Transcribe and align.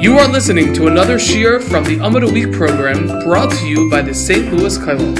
You 0.00 0.18
are 0.18 0.26
listening 0.26 0.72
to 0.74 0.86
another 0.86 1.18
Shiur 1.18 1.62
from 1.62 1.84
the 1.84 1.96
Amud 1.96 2.26
a 2.26 2.32
Week 2.32 2.50
program 2.52 3.06
brought 3.22 3.52
to 3.52 3.66
you 3.68 3.90
by 3.90 4.00
the 4.00 4.14
St. 4.14 4.50
Louis 4.50 4.78
Kollel. 4.78 5.14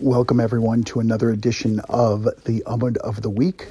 Welcome, 0.00 0.40
everyone, 0.40 0.84
to 0.84 1.00
another 1.00 1.28
edition 1.30 1.80
of 1.90 2.24
the 2.44 2.62
Amud 2.66 2.96
of 2.96 3.20
the 3.20 3.28
Week. 3.28 3.68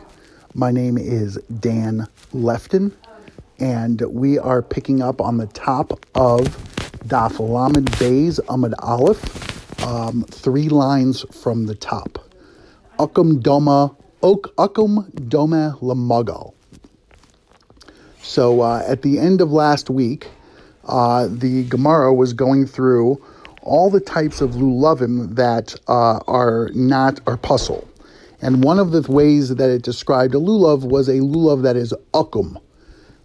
My 0.53 0.69
name 0.69 0.99
is 0.99 1.37
Dan 1.59 2.07
Lefton, 2.31 2.95
and 3.57 4.01
we 4.01 4.37
are 4.37 4.61
picking 4.61 5.01
up 5.01 5.19
on 5.19 5.37
the 5.37 5.47
top 5.47 5.99
of 6.13 6.41
Daf 7.07 7.39
Lamed 7.39 7.89
Beis 7.93 8.39
Amud 8.49 8.75
Aleph, 8.83 9.83
um, 9.83 10.25
three 10.29 10.69
lines 10.69 11.25
from 11.41 11.65
the 11.65 11.73
top. 11.73 12.19
Ukum 12.99 13.41
Doma, 13.41 13.95
Ok 14.21 14.51
Ukum 14.59 15.11
Doma 15.27 15.79
Lamagal. 15.79 16.53
So 18.31 18.61
uh, 18.61 18.81
at 18.87 19.01
the 19.01 19.19
end 19.19 19.41
of 19.41 19.51
last 19.51 19.89
week, 19.89 20.29
uh, 20.85 21.27
the 21.29 21.65
Gemara 21.65 22.13
was 22.13 22.31
going 22.31 22.65
through 22.65 23.21
all 23.61 23.89
the 23.89 23.99
types 23.99 24.39
of 24.39 24.51
lulavim 24.51 25.35
that 25.35 25.75
uh, 25.89 26.21
are 26.29 26.69
not 26.73 27.19
are 27.27 27.35
pasul. 27.35 27.85
And 28.41 28.63
one 28.63 28.79
of 28.79 28.93
the 28.93 29.01
ways 29.11 29.53
that 29.53 29.69
it 29.69 29.81
described 29.81 30.33
a 30.33 30.37
lulav 30.37 30.85
was 30.85 31.09
a 31.09 31.19
lulav 31.19 31.63
that 31.63 31.75
is 31.75 31.93
akum. 32.13 32.55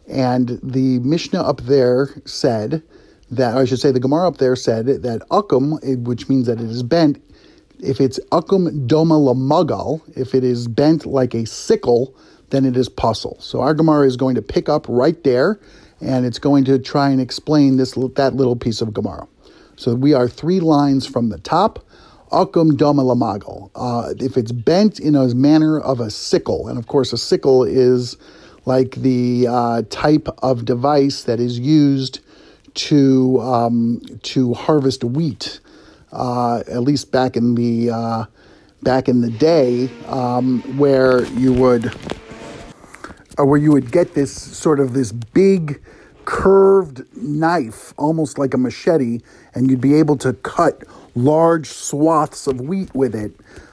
And 0.09 0.59
the 0.61 0.99
Mishnah 0.99 1.41
up 1.41 1.61
there 1.61 2.09
said 2.25 2.83
that, 3.31 3.57
I 3.57 3.65
should 3.65 3.79
say, 3.79 3.93
the 3.93 4.01
Gemara 4.01 4.27
up 4.27 4.39
there 4.39 4.57
said 4.57 4.87
that 4.87 5.21
akum, 5.31 5.79
which 6.05 6.29
means 6.29 6.49
that 6.49 6.61
it 6.61 6.69
is 6.69 6.83
bent, 6.83 7.23
if 7.79 8.01
it's 8.01 8.19
akum 8.33 8.89
doma 8.89 9.21
lamagal, 9.21 10.01
if 10.17 10.35
it 10.35 10.43
is 10.43 10.67
bent 10.67 11.07
like 11.07 11.33
a 11.33 11.47
sickle, 11.47 12.13
then 12.51 12.65
it 12.65 12.77
is 12.77 12.89
pasul. 12.89 13.37
So 13.41 13.61
our 13.61 13.75
Gemara 13.75 14.07
is 14.07 14.17
going 14.17 14.35
to 14.37 14.43
pick 14.43 14.69
up 14.69 14.87
right 14.89 15.23
there, 15.25 15.59
and 16.01 16.27
it's 16.27 16.39
going 16.39 16.65
to 16.67 16.79
try 16.79 17.11
and 17.11 17.21
explain 17.21 17.77
this 17.77 17.93
that 17.93 18.33
little 18.35 18.57
piece 18.57 18.81
of 18.81 18.95
Gemara. 18.95 19.27
So 19.77 19.95
we 19.95 20.15
are 20.15 20.29
three 20.29 20.61
lines 20.61 21.07
from 21.07 21.29
the 21.29 21.39
top. 21.39 21.85
Akum 22.33 22.73
doma 22.73 23.05
lamagal. 23.05 23.71
Uh, 23.75 24.15
if 24.19 24.37
it's 24.37 24.53
bent 24.53 24.99
in 24.99 25.15
a 25.15 25.33
manner 25.35 25.79
of 25.79 26.01
a 26.01 26.11
sickle, 26.11 26.69
and 26.69 26.79
of 26.79 26.87
course 26.87 27.13
a 27.13 27.19
sickle 27.19 27.63
is 27.63 28.17
like 28.65 28.97
the 28.97 29.47
uh, 29.49 29.83
type 29.91 30.29
of 30.43 30.65
device 30.65 31.23
that 31.25 31.39
is 31.39 31.59
used 31.59 32.21
to 32.75 33.41
um, 33.41 34.01
to 34.23 34.55
harvest 34.55 35.05
wheat. 35.05 35.61
Uh, 36.13 36.63
at 36.69 36.83
least 36.83 37.13
back 37.13 37.37
in 37.37 37.55
the 37.55 37.91
uh, 37.91 38.25
back 38.83 39.09
in 39.09 39.21
the 39.21 39.31
day, 39.31 39.89
um, 40.07 40.61
where 40.79 41.25
you 41.35 41.53
would 41.53 41.95
where 43.45 43.59
you 43.59 43.73
would 43.73 43.91
get 43.91 44.15
this 44.15 44.33
sort 44.33 44.81
of 44.81 44.93
this 44.93 45.13
big 45.13 45.81
curved 46.25 47.05
knife, 47.17 47.95
almost 47.97 48.39
like 48.39 48.55
a 48.55 48.59
machete, 48.59 49.21
and 49.55 49.71
you'd 49.71 49.81
be 49.81 49.95
able 49.95 50.17
to 50.19 50.33
cut 50.33 50.83
large 51.15 51.69
swaths 51.69 52.47
of 52.47 52.61
wheat 52.61 52.95
with 52.95 53.15
it. 53.15 53.33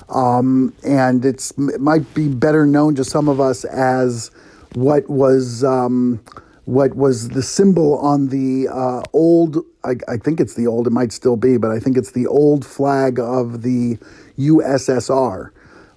Um, 0.09 0.73
and 0.83 1.25
it's 1.25 1.51
it 1.57 1.81
might 1.81 2.13
be 2.13 2.27
better 2.27 2.65
known 2.65 2.95
to 2.95 3.03
some 3.03 3.27
of 3.27 3.39
us 3.39 3.65
as 3.65 4.31
what 4.73 5.09
was 5.09 5.63
um, 5.63 6.21
what 6.65 6.95
was 6.95 7.29
the 7.29 7.41
symbol 7.41 7.97
on 7.97 8.27
the 8.27 8.67
uh, 8.69 9.01
old. 9.13 9.57
I, 9.83 9.95
I, 10.07 10.17
think 10.17 10.39
it's 10.39 10.53
the 10.53 10.67
old. 10.67 10.87
It 10.87 10.91
might 10.91 11.11
still 11.11 11.35
be, 11.35 11.57
but 11.57 11.71
I 11.71 11.79
think 11.79 11.97
it's 11.97 12.11
the 12.11 12.27
old 12.27 12.65
flag 12.65 13.19
of 13.19 13.63
the 13.63 13.97
USSR. 14.37 15.51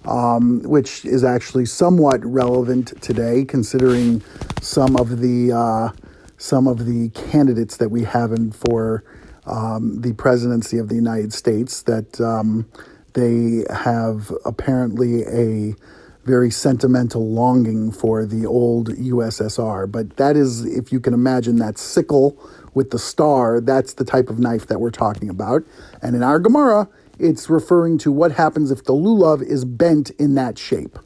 Um, 0.07 0.63
which 0.63 1.03
is 1.03 1.25
actually 1.25 1.65
somewhat 1.65 2.23
relevant 2.25 3.01
today, 3.01 3.43
considering 3.43 4.23
some 4.61 4.95
of 4.95 5.19
the 5.19 5.51
uh, 5.51 5.89
some 6.37 6.67
of 6.67 6.85
the 6.85 7.09
candidates 7.09 7.77
that 7.77 7.89
we 7.89 8.03
have 8.03 8.31
in 8.31 8.51
for 8.51 9.03
um, 9.45 10.01
the 10.01 10.13
presidency 10.13 10.77
of 10.77 10.87
the 10.89 10.95
United 10.95 11.33
States 11.33 11.81
that 11.83 12.21
um, 12.21 12.69
they 13.13 13.65
have 13.73 14.31
apparently 14.45 15.23
a 15.23 15.75
very 16.25 16.51
sentimental 16.51 17.31
longing 17.31 17.91
for 17.91 18.25
the 18.25 18.45
old 18.45 18.89
USSR. 18.89 19.89
But 19.89 20.17
that 20.17 20.35
is, 20.35 20.65
if 20.65 20.91
you 20.91 20.99
can 20.99 21.13
imagine 21.13 21.55
that 21.57 21.77
sickle 21.77 22.37
with 22.73 22.91
the 22.91 22.99
star, 22.99 23.61
that's 23.61 23.93
the 23.93 24.03
type 24.03 24.29
of 24.29 24.37
knife 24.37 24.67
that 24.67 24.79
we're 24.79 24.91
talking 24.91 25.29
about. 25.29 25.63
And 26.01 26.15
in 26.15 26.21
our 26.21 26.39
Gemara, 26.39 26.89
it's 27.19 27.49
referring 27.49 27.97
to 27.99 28.11
what 28.11 28.33
happens 28.33 28.71
if 28.71 28.83
the 28.83 28.93
lulav 28.93 29.41
is 29.41 29.65
bent 29.65 30.09
in 30.11 30.35
that 30.35 30.57
shape. 30.57 30.97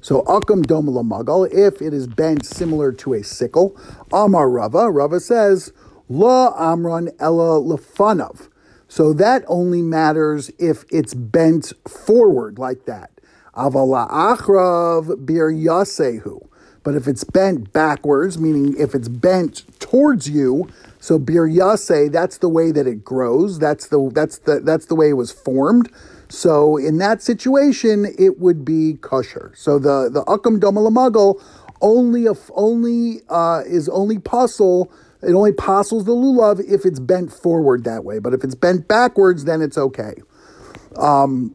So 0.00 0.22
akam 0.22 0.64
domala 0.64 1.06
magal, 1.06 1.52
if 1.52 1.82
it 1.82 1.92
is 1.92 2.06
bent 2.06 2.46
similar 2.46 2.92
to 2.92 3.14
a 3.14 3.22
sickle, 3.22 3.76
Amar 4.12 4.48
Rava, 4.48 4.90
Rava 4.90 5.20
says, 5.20 5.72
La 6.08 6.54
Amran 6.58 7.10
Ella 7.18 7.60
Lefanav. 7.60 8.48
So 8.88 9.12
that 9.12 9.44
only 9.46 9.82
matters 9.82 10.50
if 10.58 10.84
it's 10.90 11.14
bent 11.14 11.72
forward 11.86 12.58
like 12.58 12.86
that. 12.86 13.10
Avala 13.54 14.10
Achrav 14.10 15.24
Bir 15.24 15.52
Yasehu. 15.52 16.48
But 16.82 16.94
if 16.94 17.06
it's 17.06 17.24
bent 17.24 17.72
backwards, 17.72 18.38
meaning 18.38 18.74
if 18.78 18.94
it's 18.94 19.08
bent 19.08 19.64
towards 19.78 20.28
you, 20.30 20.68
so 21.00 21.18
Bir 21.18 21.46
Yase, 21.46 22.10
that's 22.12 22.38
the 22.38 22.48
way 22.48 22.70
that 22.70 22.86
it 22.86 23.02
grows. 23.04 23.58
That's 23.58 23.88
the 23.88 24.10
that's 24.14 24.38
the 24.38 24.60
that's 24.60 24.86
the 24.86 24.94
way 24.94 25.08
it 25.08 25.14
was 25.14 25.32
formed. 25.32 25.90
So 26.28 26.76
in 26.76 26.98
that 26.98 27.22
situation, 27.22 28.06
it 28.18 28.38
would 28.38 28.64
be 28.64 28.98
kosher. 29.00 29.52
So 29.56 29.78
the 29.78 30.10
the 30.12 30.22
akam 30.24 30.60
domalamagal 30.60 31.42
only 31.80 32.26
if 32.26 32.50
only 32.54 33.22
uh, 33.30 33.62
is 33.66 33.88
only 33.88 34.18
pasul. 34.18 34.92
It 35.22 35.34
only 35.34 35.52
puzzles 35.52 36.04
the 36.04 36.12
lulav 36.12 36.60
if 36.66 36.86
it's 36.86 37.00
bent 37.00 37.32
forward 37.32 37.84
that 37.84 38.04
way. 38.04 38.18
But 38.18 38.32
if 38.32 38.44
it's 38.44 38.54
bent 38.54 38.88
backwards, 38.88 39.44
then 39.44 39.60
it's 39.60 39.76
okay. 39.76 40.14
Um, 40.96 41.54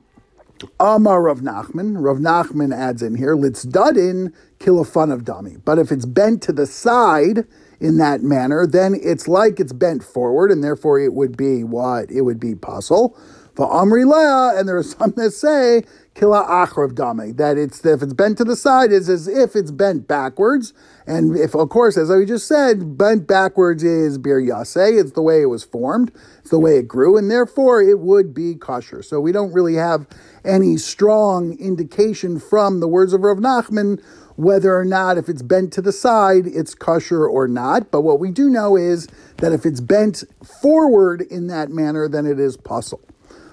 Amar 0.79 1.23
Rav 1.23 1.39
Nachman. 1.39 1.95
Rav 1.97 2.17
Nachman 2.17 2.75
adds 2.75 3.01
in 3.01 3.15
here, 3.15 3.35
let's 3.35 3.65
dudin 3.65 4.33
kill 4.59 4.79
a 4.79 4.85
fun 4.85 5.11
of 5.11 5.25
dummy. 5.25 5.57
But 5.63 5.79
if 5.79 5.91
it's 5.91 6.05
bent 6.05 6.43
to 6.43 6.53
the 6.53 6.67
side 6.67 7.45
in 7.79 7.97
that 7.97 8.21
manner, 8.21 8.65
then 8.65 8.95
it's 9.01 9.27
like 9.27 9.59
it's 9.59 9.73
bent 9.73 10.03
forward, 10.03 10.51
and 10.51 10.63
therefore 10.63 10.99
it 10.99 11.13
would 11.13 11.37
be 11.37 11.63
what? 11.63 12.11
It 12.11 12.21
would 12.21 12.39
be 12.39 12.55
pasul. 12.55 13.17
For 13.55 13.69
Amri 13.69 14.05
Leah, 14.05 14.59
and 14.59 14.67
there 14.67 14.77
are 14.77 14.83
some 14.83 15.13
that 15.15 15.31
say 15.31 15.83
kila 16.13 16.45
achrav 16.45 16.95
dame 16.95 17.35
that 17.35 17.57
it's 17.57 17.85
if 17.85 18.01
it's 18.01 18.13
bent 18.13 18.37
to 18.37 18.43
the 18.43 18.55
side 18.55 18.91
is 18.91 19.09
as 19.09 19.27
if 19.27 19.55
it's 19.55 19.71
bent 19.71 20.07
backwards, 20.07 20.73
and 21.07 21.37
if 21.37 21.55
of 21.55 21.69
course 21.69 21.97
as 21.97 22.11
I 22.11 22.25
just 22.25 22.47
said, 22.47 22.97
bent 22.97 23.27
backwards 23.27 23.83
is 23.83 24.17
bir 24.17 24.39
yase. 24.39 24.75
It's 24.75 25.13
the 25.13 25.21
way 25.21 25.41
it 25.41 25.47
was 25.47 25.63
formed, 25.63 26.11
it's 26.39 26.49
the 26.49 26.59
way 26.59 26.77
it 26.77 26.87
grew, 26.87 27.17
and 27.17 27.31
therefore 27.31 27.81
it 27.81 27.99
would 27.99 28.33
be 28.33 28.55
kosher. 28.55 29.01
So 29.01 29.21
we 29.21 29.31
don't 29.31 29.53
really 29.53 29.75
have 29.75 30.05
any 30.43 30.77
strong 30.77 31.57
indication 31.57 32.39
from 32.39 32.81
the 32.81 32.87
words 32.87 33.13
of 33.13 33.21
Rav 33.21 33.37
Nachman 33.37 34.03
whether 34.35 34.75
or 34.77 34.85
not 34.85 35.17
if 35.17 35.29
it's 35.29 35.41
bent 35.41 35.71
to 35.73 35.81
the 35.81 35.91
side 35.91 36.45
it's 36.47 36.75
kosher 36.75 37.25
or 37.25 37.47
not. 37.47 37.91
But 37.91 38.01
what 38.01 38.19
we 38.19 38.31
do 38.31 38.49
know 38.49 38.75
is 38.75 39.07
that 39.37 39.51
if 39.51 39.65
it's 39.65 39.81
bent 39.81 40.23
forward 40.61 41.21
in 41.21 41.47
that 41.47 41.69
manner, 41.69 42.07
then 42.07 42.25
it 42.25 42.39
is 42.39 42.57
pasul. 42.57 43.01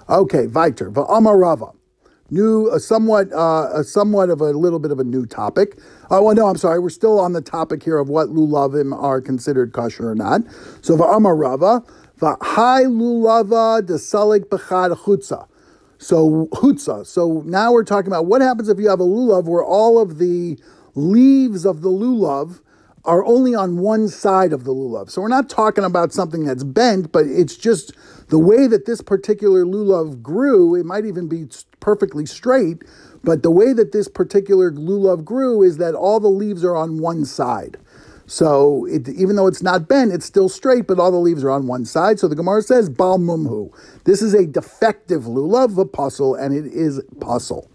Okay, 0.09 0.47
weiter. 0.47 0.91
Va'amarava. 0.91 1.75
New, 2.31 2.71
a 2.71 2.81
somewhat, 2.81 3.31
uh, 3.33 3.69
a 3.75 3.85
somewhat 3.85 4.31
of 4.31 4.41
a 4.41 4.51
little 4.53 4.79
bit 4.79 4.91
of 4.91 4.99
a 4.99 5.05
new 5.05 5.27
topic. 5.27 5.79
Oh, 6.11 6.23
well, 6.23 6.35
no, 6.35 6.49
I'm 6.49 6.57
sorry. 6.57 6.79
We're 6.79 6.89
still 6.89 7.21
on 7.21 7.35
the 7.35 7.43
topic 7.43 7.83
here 7.83 7.99
of 7.99 8.09
what 8.09 8.29
lulavim 8.29 8.95
are 8.99 9.21
considered 9.21 9.73
kosher 9.73 10.09
or 10.09 10.15
not. 10.15 10.41
So 10.81 10.97
va'amarava, 10.97 11.87
va'hai 12.19 12.87
lulava 12.87 13.83
desalik 13.83 14.47
b'chad 14.47 14.97
chutza. 14.97 15.47
So 16.03 16.49
chutza. 16.53 17.07
So 17.07 17.43
now 17.47 17.73
we're 17.73 17.85
talking 17.85 18.09
about 18.09 18.27
what 18.27 18.43
happens 18.43 18.69
if 18.69 18.79
you 18.81 18.89
have 18.89 18.99
a 18.99 19.05
lulav 19.05 19.45
where 19.45 19.63
all 19.63 20.01
of 20.01 20.19
the 20.19 20.59
leaves 20.97 21.65
of 21.65 21.83
the 21.83 21.91
lulav 21.91 22.61
are 23.05 23.25
only 23.25 23.55
on 23.55 23.79
one 23.79 24.09
side 24.09 24.53
of 24.53 24.65
the 24.65 24.75
lulav. 24.75 25.11
So 25.11 25.23
we're 25.23 25.29
not 25.29 25.49
talking 25.49 25.85
about 25.85 26.13
something 26.13 26.45
that's 26.45 26.65
bent, 26.65 27.13
but 27.13 27.27
it's 27.27 27.57
just 27.57 27.93
the 28.29 28.39
way 28.39 28.67
that 28.67 28.85
this 28.85 29.01
particular 29.01 29.65
lulav 29.65 30.23
grew. 30.23 30.75
It 30.75 30.87
might 30.87 31.07
even 31.07 31.29
be 31.29 31.47
perfectly 31.79 32.27
straight, 32.27 32.83
but 33.23 33.45
the 33.45 33.51
way 33.53 33.73
that 33.73 33.93
this 33.93 34.09
particular 34.09 34.73
lulav 34.73 35.25
grew 35.25 35.63
is 35.63 35.77
that 35.79 35.95
all 35.95 36.19
the 36.19 36.29
leaves 36.29 36.65
are 36.65 36.77
on 36.77 36.99
one 36.99 37.25
side. 37.25 37.77
So 38.27 38.87
it, 38.87 39.09
even 39.09 39.37
though 39.37 39.47
it's 39.47 39.63
not 39.63 39.89
bent, 39.89 40.13
it's 40.13 40.27
still 40.27 40.49
straight, 40.49 40.87
but 40.87 40.99
all 40.99 41.11
the 41.11 41.19
leaves 41.19 41.45
are 41.45 41.51
on 41.51 41.67
one 41.67 41.85
side. 41.85 42.19
So 42.19 42.29
the 42.29 42.37
Gemara 42.37 42.63
says, 42.63 42.89
Bal 42.89 43.19
mumhu. 43.19 43.73
This 44.05 44.23
is 44.23 44.35
a 44.35 44.47
defective 44.47 45.25
lulav, 45.25 45.79
a 45.79 45.85
pasul, 45.85 46.35
and 46.35 46.55
it 46.55 46.67
is 46.73 47.01
pasul. 47.21 47.69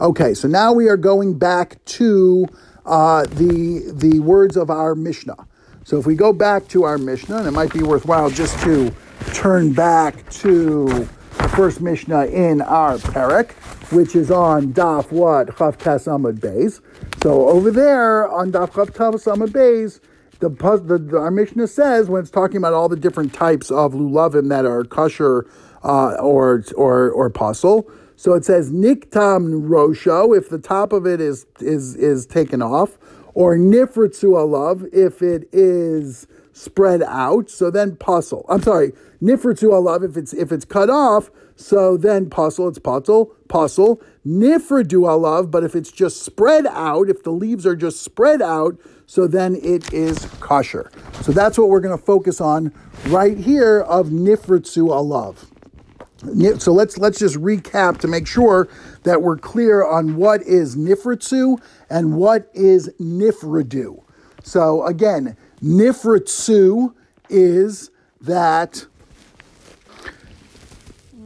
Okay, 0.00 0.34
so 0.34 0.46
now 0.46 0.72
we 0.72 0.88
are 0.88 0.96
going 0.96 1.38
back 1.38 1.82
to 1.86 2.46
uh, 2.84 3.22
the, 3.24 3.90
the 3.94 4.20
words 4.20 4.56
of 4.56 4.70
our 4.70 4.94
Mishnah. 4.94 5.46
So 5.84 5.98
if 5.98 6.06
we 6.06 6.14
go 6.14 6.32
back 6.32 6.68
to 6.68 6.84
our 6.84 6.98
Mishnah, 6.98 7.38
and 7.38 7.46
it 7.46 7.52
might 7.52 7.72
be 7.72 7.82
worthwhile 7.82 8.28
just 8.28 8.58
to 8.60 8.92
turn 9.32 9.72
back 9.72 10.28
to 10.30 11.08
the 11.46 11.56
first 11.56 11.80
Mishnah 11.80 12.24
in 12.24 12.60
our 12.60 12.96
Perek, 12.98 13.52
which 13.92 14.16
is 14.16 14.32
on 14.32 14.72
Daf 14.72 15.12
what 15.12 15.46
Chav 15.46 15.78
Kasamad 15.78 16.40
Beis. 16.40 16.80
So 17.22 17.48
over 17.48 17.70
there 17.70 18.28
on 18.28 18.50
Daf 18.50 18.72
Chav 18.72 18.92
Tav 18.92 19.20
Sama 19.20 19.46
Bays, 19.46 20.00
the, 20.40 20.48
the, 20.48 21.16
our 21.16 21.30
Mishnah 21.30 21.68
says 21.68 22.08
when 22.08 22.22
it's 22.22 22.32
talking 22.32 22.56
about 22.56 22.72
all 22.72 22.88
the 22.88 22.96
different 22.96 23.32
types 23.32 23.70
of 23.70 23.92
lulavim 23.92 24.48
that 24.48 24.66
are 24.66 24.82
kosher 24.82 25.46
uh, 25.84 26.14
or 26.14 26.64
or 26.74 27.12
or 27.12 27.30
pasul. 27.30 27.88
So 28.16 28.32
it 28.34 28.44
says 28.44 28.72
niktam 28.72 29.68
rosho 29.68 30.36
if 30.36 30.48
the 30.48 30.58
top 30.58 30.92
of 30.92 31.06
it 31.06 31.20
is 31.20 31.46
is 31.60 31.94
is 31.94 32.26
taken 32.26 32.60
off, 32.60 32.98
or 33.34 33.56
nifritzu 33.56 34.30
alav 34.34 34.92
if 34.92 35.22
it 35.22 35.48
is 35.52 36.26
spread 36.56 37.02
out. 37.02 37.50
So 37.50 37.70
then 37.70 37.96
pasul. 37.96 38.44
I'm 38.48 38.62
sorry, 38.62 38.92
nifritzu 39.22 39.70
alav 39.70 40.00
oh 40.00 40.04
if 40.04 40.16
it's 40.16 40.32
if 40.32 40.50
it's 40.50 40.64
cut 40.64 40.90
off. 40.90 41.30
So 41.54 41.96
then 41.96 42.28
pasul, 42.28 42.68
it's 42.68 42.78
pasul, 42.78 43.30
pasul. 43.48 44.00
Nifridu 44.26 45.02
alav, 45.02 45.44
oh 45.44 45.46
but 45.46 45.64
if 45.64 45.74
it's 45.74 45.92
just 45.92 46.22
spread 46.22 46.66
out, 46.66 47.08
if 47.08 47.22
the 47.22 47.30
leaves 47.30 47.66
are 47.66 47.76
just 47.76 48.02
spread 48.02 48.42
out, 48.42 48.78
so 49.06 49.26
then 49.26 49.56
it 49.56 49.92
is 49.92 50.26
kosher. 50.40 50.90
So 51.22 51.32
that's 51.32 51.58
what 51.58 51.68
we're 51.68 51.80
going 51.80 51.96
to 51.96 52.04
focus 52.04 52.40
on 52.40 52.72
right 53.06 53.38
here 53.38 53.80
of 53.80 54.08
nifritzu 54.08 54.90
oh 54.90 55.04
alav. 55.04 56.60
So 56.60 56.72
let's 56.72 56.96
let's 56.96 57.18
just 57.18 57.36
recap 57.36 57.98
to 57.98 58.08
make 58.08 58.26
sure 58.26 58.68
that 59.02 59.22
we're 59.22 59.36
clear 59.36 59.84
on 59.84 60.16
what 60.16 60.42
is 60.42 60.74
nifritzu 60.74 61.60
and 61.90 62.16
what 62.16 62.50
is 62.54 62.90
nifridu. 62.98 64.02
So 64.42 64.84
again, 64.86 65.36
nifritzu 65.62 66.94
is 67.28 67.90
that 68.20 68.86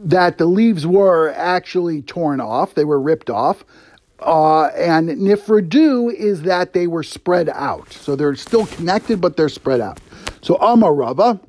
that 0.03 0.39
the 0.39 0.45
leaves 0.45 0.87
were 0.87 1.31
actually 1.35 2.01
torn 2.01 2.41
off, 2.41 2.73
they 2.73 2.85
were 2.85 2.99
ripped 2.99 3.29
off. 3.29 3.63
Uh, 4.19 4.65
and 4.67 5.09
nifridu 5.09 6.13
is 6.13 6.43
that 6.43 6.73
they 6.73 6.87
were 6.87 7.03
spread 7.03 7.49
out. 7.49 7.91
So 7.91 8.15
they're 8.15 8.35
still 8.35 8.65
connected, 8.67 9.21
but 9.21 9.37
they're 9.37 9.49
spread 9.49 9.81
out. 9.81 9.99
So 10.41 10.55
amarava, 10.55 11.39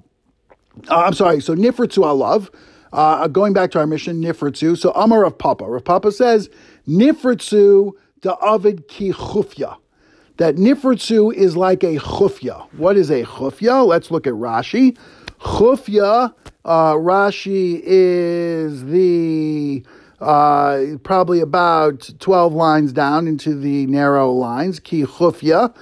uh, 0.89 0.97
I'm 0.97 1.15
sorry, 1.15 1.41
so 1.41 1.55
nifritzu 1.55 1.99
alav, 1.99 2.51
uh, 2.93 3.27
going 3.29 3.53
back 3.53 3.71
to 3.73 3.79
our 3.79 3.87
Mishnah, 3.87 4.15
Nifritzu. 4.15 4.77
So 4.77 4.93
Amar 4.93 5.23
Rav 5.23 5.39
Papa. 5.39 5.65
Rav 5.65 5.85
Papa 5.85 6.13
says, 6.13 6.51
Nifritzu 6.87 7.93
the 8.21 8.37
Avid 8.43 8.87
ki 8.89 9.13
chufya. 9.13 9.77
That 10.39 10.57
Nifritzu 10.57 11.35
is 11.35 11.57
like 11.57 11.83
a 11.83 11.97
chufya. 11.97 12.67
What 12.73 12.97
is 12.97 13.11
a 13.11 13.23
chufya? 13.23 13.87
Let's 13.87 14.11
look 14.11 14.27
at 14.27 14.33
Rashi. 14.33 14.97
Chufya, 15.41 16.35
uh, 16.65 16.95
Rashi 16.95 17.81
is 17.85 18.85
the 18.85 19.85
uh, 20.21 20.97
probably 21.03 21.41
about 21.41 22.11
12 22.19 22.55
lines 22.55 22.93
down 22.93 23.27
into 23.27 23.55
the 23.55 23.87
narrow 23.87 24.31
lines. 24.31 24.81
Ki 24.81 25.03
chufya. 25.03 25.75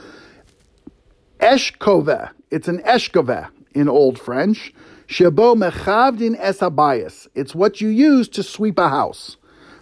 Eshkove. 1.39 2.31
It's 2.51 2.69
an 2.69 2.79
eshkove 2.79 3.49
in 3.75 3.89
Old 3.89 4.19
French. 4.19 4.73
Shabo 5.07 5.57
mechavdin 5.57 6.37
es 6.39 6.61
habayis. 6.61 7.29
It's 7.35 7.55
what 7.55 7.81
you 7.81 7.89
use 7.89 8.29
to 8.29 8.43
sweep 8.43 8.79
a 8.79 8.89
house. 8.89 9.37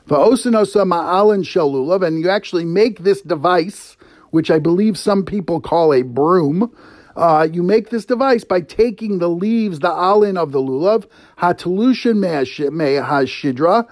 Va'osinosa 0.08 0.86
ma'alin 0.88 1.44
shalulav, 1.44 2.02
and 2.02 2.18
you 2.18 2.30
actually 2.30 2.64
make 2.64 3.00
this 3.00 3.20
device, 3.20 3.97
which 4.30 4.50
I 4.50 4.58
believe 4.58 4.98
some 4.98 5.25
people 5.25 5.60
call 5.60 5.92
a 5.92 6.02
broom. 6.02 6.75
Uh, 7.16 7.48
you 7.50 7.64
make 7.64 7.90
this 7.90 8.04
device 8.04 8.44
by 8.44 8.60
taking 8.60 9.19
the 9.19 9.28
leaves, 9.28 9.80
the 9.80 9.88
alin 9.88 10.38
of 10.38 10.52
the 10.52 10.60
lulav, 10.60 11.04
hatalushin 11.38 12.19
mehashidra, 12.19 13.88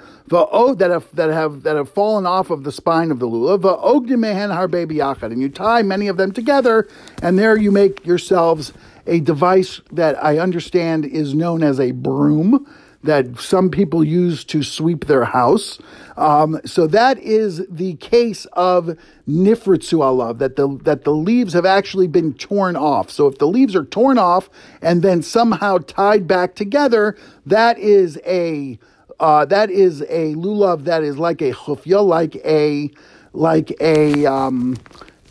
that 0.79 0.91
have 0.91 1.09
that 1.13 1.31
have 1.31 1.65
that 1.65 1.75
have 1.75 1.89
fallen 1.89 2.25
off 2.25 2.51
of 2.51 2.63
the 2.63 2.71
spine 2.71 3.11
of 3.11 3.19
the 3.19 3.27
lulav, 3.27 3.63
va'ogdim 3.63 4.21
mehen 4.21 4.51
harbe 4.51 5.33
and 5.33 5.43
you 5.43 5.49
tie 5.49 5.83
many 5.83 6.07
of 6.07 6.17
them 6.17 6.31
together, 6.31 6.87
and 7.21 7.37
there 7.37 7.57
you 7.57 7.73
make 7.73 8.07
yourselves 8.07 8.73
a 9.09 9.19
device 9.19 9.81
that 9.91 10.23
I 10.23 10.39
understand 10.39 11.05
is 11.05 11.35
known 11.35 11.65
as 11.65 11.81
a 11.81 11.91
broom 11.91 12.65
that 13.03 13.39
some 13.39 13.71
people 13.71 14.05
use 14.05 14.45
to 14.45 14.63
sweep 14.63 15.07
their 15.07 15.25
house. 15.25 15.79
Um, 16.17 16.61
so 16.65 16.87
that 16.87 17.19
is 17.19 17.67
the 17.69 17.95
case 17.97 18.47
of 18.53 18.97
nifritzu 19.29 19.99
alav, 19.99 20.39
that 20.39 20.57
the 20.57 20.79
that 20.83 21.05
the 21.05 21.13
leaves 21.13 21.53
have 21.53 21.67
actually 21.67 22.07
been 22.07 22.35
torn 22.35 22.77
off. 22.77 23.11
So 23.11 23.27
if 23.27 23.39
the 23.39 23.47
leaves 23.47 23.77
are 23.77 23.85
torn 23.85 24.19
off 24.19 24.49
and 24.81 25.03
then 25.03 25.23
somehow 25.23 25.79
tied 25.79 26.27
back 26.27 26.55
together, 26.55 27.17
that 27.45 27.79
is 27.79 28.19
a 28.27 28.79
uh, 29.21 29.45
that 29.47 29.71
is 29.71 30.03
a 30.03 30.35
lulav 30.35 30.85
that 30.85 31.03
is 31.03 31.19
like 31.19 31.41
a 31.41 31.53
chufya, 31.53 32.07
like 32.07 32.37
a 32.37 32.91
like 33.33 33.73
a 33.81 34.27
um, 34.27 34.77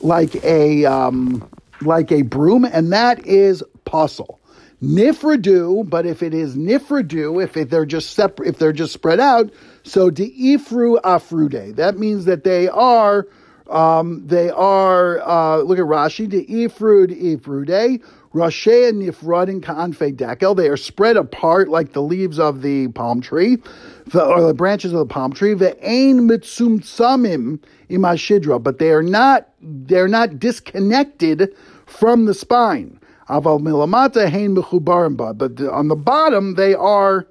like 0.02 0.36
a 0.44 0.86
um, 0.86 1.48
like 1.81 2.12
a 2.12 2.22
broom, 2.24 2.66
and 2.66 2.94
that 2.94 3.26
is 3.26 3.64
puzzle. 3.86 4.40
Nifradu, 4.84 5.90
but 5.90 6.06
if 6.06 6.22
it 6.22 6.34
is 6.34 6.56
nifradu, 6.56 7.44
if 7.44 7.58
it, 7.58 7.70
they're 7.70 7.86
just 7.86 8.12
separate, 8.12 8.50
if 8.50 8.60
they're 8.60 8.74
just 8.74 8.94
spread 8.94 9.20
out, 9.20 9.52
so 9.86 10.10
deifru 10.10 11.00
afrude. 11.02 11.76
That 11.76 11.98
means 11.98 12.26
that 12.26 12.44
they 12.44 12.68
are, 12.68 13.28
um, 13.70 14.26
they 14.26 14.50
are. 14.50 15.22
Uh, 15.22 15.58
look 15.58 15.78
at 15.78 15.86
Rashi. 15.86 16.28
Deifru 16.28 17.08
deifrude. 17.08 18.04
Rashea 18.34 18.92
nifradin 18.92 19.64
ka'anfe 19.64 20.14
dekel. 20.14 20.58
They 20.58 20.68
are 20.68 20.76
spread 20.76 21.16
apart 21.16 21.70
like 21.70 21.94
the 21.94 22.02
leaves 22.02 22.40
of 22.40 22.64
the 22.64 22.90
palm 22.90 23.22
tree, 23.22 23.60
the, 24.08 24.26
or 24.26 24.42
the 24.42 24.54
branches 24.54 24.92
of 24.92 25.00
the 25.00 25.06
palm 25.06 25.32
tree. 25.32 25.54
Ve'ain 25.54 26.30
mitzum 26.30 26.80
samim 26.80 27.60
imashidra. 27.90 28.62
But 28.62 28.80
they 28.80 28.92
are 28.92 29.04
not. 29.04 29.50
They're 29.62 30.08
not 30.08 30.40
disconnected 30.40 31.56
from 31.86 32.26
the 32.26 32.34
spine. 32.34 33.00
Aval 33.30 33.60
milamata 33.60 34.30
hein 34.30 34.56
mechubarim 34.56 35.38
But 35.38 35.62
on 35.68 35.88
the 35.88 35.96
bottom, 35.96 36.56
they 36.56 36.76
are, 36.76 37.28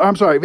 I'm 0.00 0.16
sorry, 0.16 0.38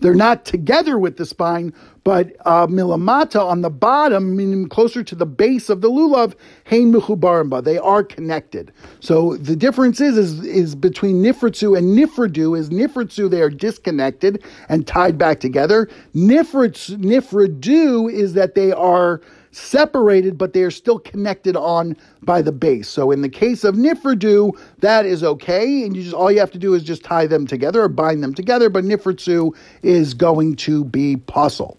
they're 0.00 0.14
not 0.14 0.44
together 0.44 0.98
with 0.98 1.16
the 1.16 1.26
spine, 1.26 1.72
but 2.02 2.36
uh, 2.44 2.66
milamata 2.66 3.42
on 3.42 3.62
the 3.62 3.70
bottom, 3.70 4.36
meaning 4.36 4.68
closer 4.68 5.02
to 5.02 5.14
the 5.14 5.24
base 5.24 5.70
of 5.70 5.80
the 5.80 5.88
lulav, 5.88 6.34
hein 6.64 6.92
mechubarim 6.92 7.64
They 7.64 7.78
are 7.78 8.04
connected. 8.04 8.72
So 9.00 9.36
the 9.36 9.56
difference 9.56 10.00
is, 10.00 10.18
is, 10.18 10.44
is 10.44 10.74
between 10.74 11.22
nifritzu 11.22 11.78
and 11.78 11.96
nifridu 11.96 12.58
is 12.58 12.70
nifritzu, 12.70 13.30
they 13.30 13.40
are 13.40 13.50
disconnected 13.50 14.42
and 14.68 14.86
tied 14.86 15.16
back 15.16 15.40
together. 15.40 15.88
Nifritz, 16.14 16.96
nifridu 16.98 18.12
is 18.12 18.34
that 18.34 18.54
they 18.54 18.72
are 18.72 19.22
separated, 19.54 20.36
but 20.36 20.52
they 20.52 20.62
are 20.62 20.70
still 20.70 20.98
connected 20.98 21.56
on 21.56 21.96
by 22.22 22.42
the 22.42 22.52
base. 22.52 22.88
So 22.88 23.10
in 23.10 23.22
the 23.22 23.28
case 23.28 23.64
of 23.64 23.74
Nifridu, 23.74 24.58
that 24.78 25.06
is 25.06 25.22
okay, 25.22 25.84
and 25.84 25.96
you 25.96 26.02
just 26.02 26.14
all 26.14 26.30
you 26.30 26.40
have 26.40 26.50
to 26.52 26.58
do 26.58 26.74
is 26.74 26.82
just 26.82 27.04
tie 27.04 27.26
them 27.26 27.46
together 27.46 27.82
or 27.82 27.88
bind 27.88 28.22
them 28.22 28.34
together. 28.34 28.68
But 28.68 28.84
Nifritzu 28.84 29.54
is 29.82 30.14
going 30.14 30.56
to 30.56 30.84
be 30.84 31.16
pasul. 31.16 31.76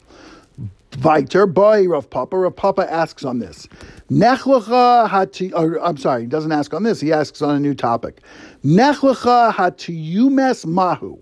Viter, 0.91 1.51
boy, 1.51 1.87
Rav 1.87 2.09
Papa. 2.09 2.37
Rav 2.37 2.55
Papa 2.55 2.91
asks 2.91 3.25
on 3.25 3.39
this. 3.39 3.67
Nechlecha 4.09 5.09
hati, 5.09 5.53
I'm 5.53 5.97
sorry, 5.97 6.21
he 6.21 6.27
doesn't 6.27 6.53
ask 6.53 6.73
on 6.73 6.83
this, 6.83 7.01
he 7.01 7.11
asks 7.11 7.41
on 7.41 7.55
a 7.55 7.59
new 7.59 7.73
topic. 7.73 8.21
Nechlecha 8.63 9.51
hatiyumes 9.51 10.65
mahu. 10.65 11.17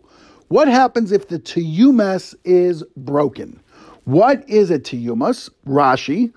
What 0.50 0.68
happens 0.68 1.12
if 1.12 1.30
the 1.30 1.40
tiyumes 1.40 2.36
is 2.44 2.84
broken? 2.96 3.60
What 4.04 4.48
is 4.48 4.70
a 4.70 4.78
tiyumas? 4.78 5.50
Rashi. 5.66 6.32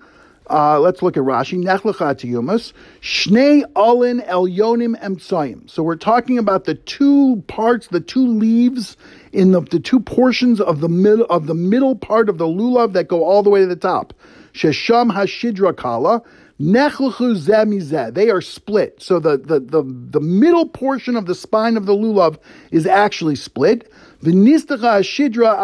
Uh, 0.49 0.79
let's 0.79 1.01
look 1.01 1.17
at 1.17 1.23
Rashi. 1.23 1.61
Nechlecha 1.61 2.15
tiyumas. 2.15 2.73
Shnei 3.01 3.63
alin 3.75 4.25
elyonim 4.27 4.99
emtsayim. 5.01 5.69
So 5.69 5.83
we're 5.83 5.95
talking 5.95 6.37
about 6.37 6.65
the 6.65 6.75
two 6.75 7.43
parts, 7.47 7.87
the 7.87 7.99
two 7.99 8.25
leaves 8.25 8.95
in 9.33 9.51
the, 9.51 9.61
the 9.61 9.79
two 9.79 9.99
portions 9.99 10.61
of 10.61 10.79
the 10.79 10.89
middle 10.89 11.25
of 11.29 11.47
the 11.47 11.53
middle 11.53 11.95
part 11.95 12.29
of 12.29 12.37
the 12.37 12.45
lulav 12.45 12.93
that 12.93 13.07
go 13.07 13.23
all 13.23 13.43
the 13.43 13.49
way 13.49 13.61
to 13.61 13.67
the 13.67 13.75
top. 13.75 14.13
Shesham 14.53 15.11
hashidra 15.11 15.75
kala. 15.75 16.23
They 16.59 18.29
are 18.31 18.41
split. 18.41 18.99
So 18.99 19.19
the, 19.19 19.37
the, 19.37 19.59
the, 19.59 19.83
the 19.83 20.19
middle 20.19 20.67
portion 20.67 21.15
of 21.15 21.27
the 21.27 21.35
spine 21.35 21.77
of 21.77 21.85
the 21.85 21.93
lulav 21.93 22.39
is 22.71 22.87
actually 22.87 23.35
split. 23.35 23.91
Shidra. 24.23 25.57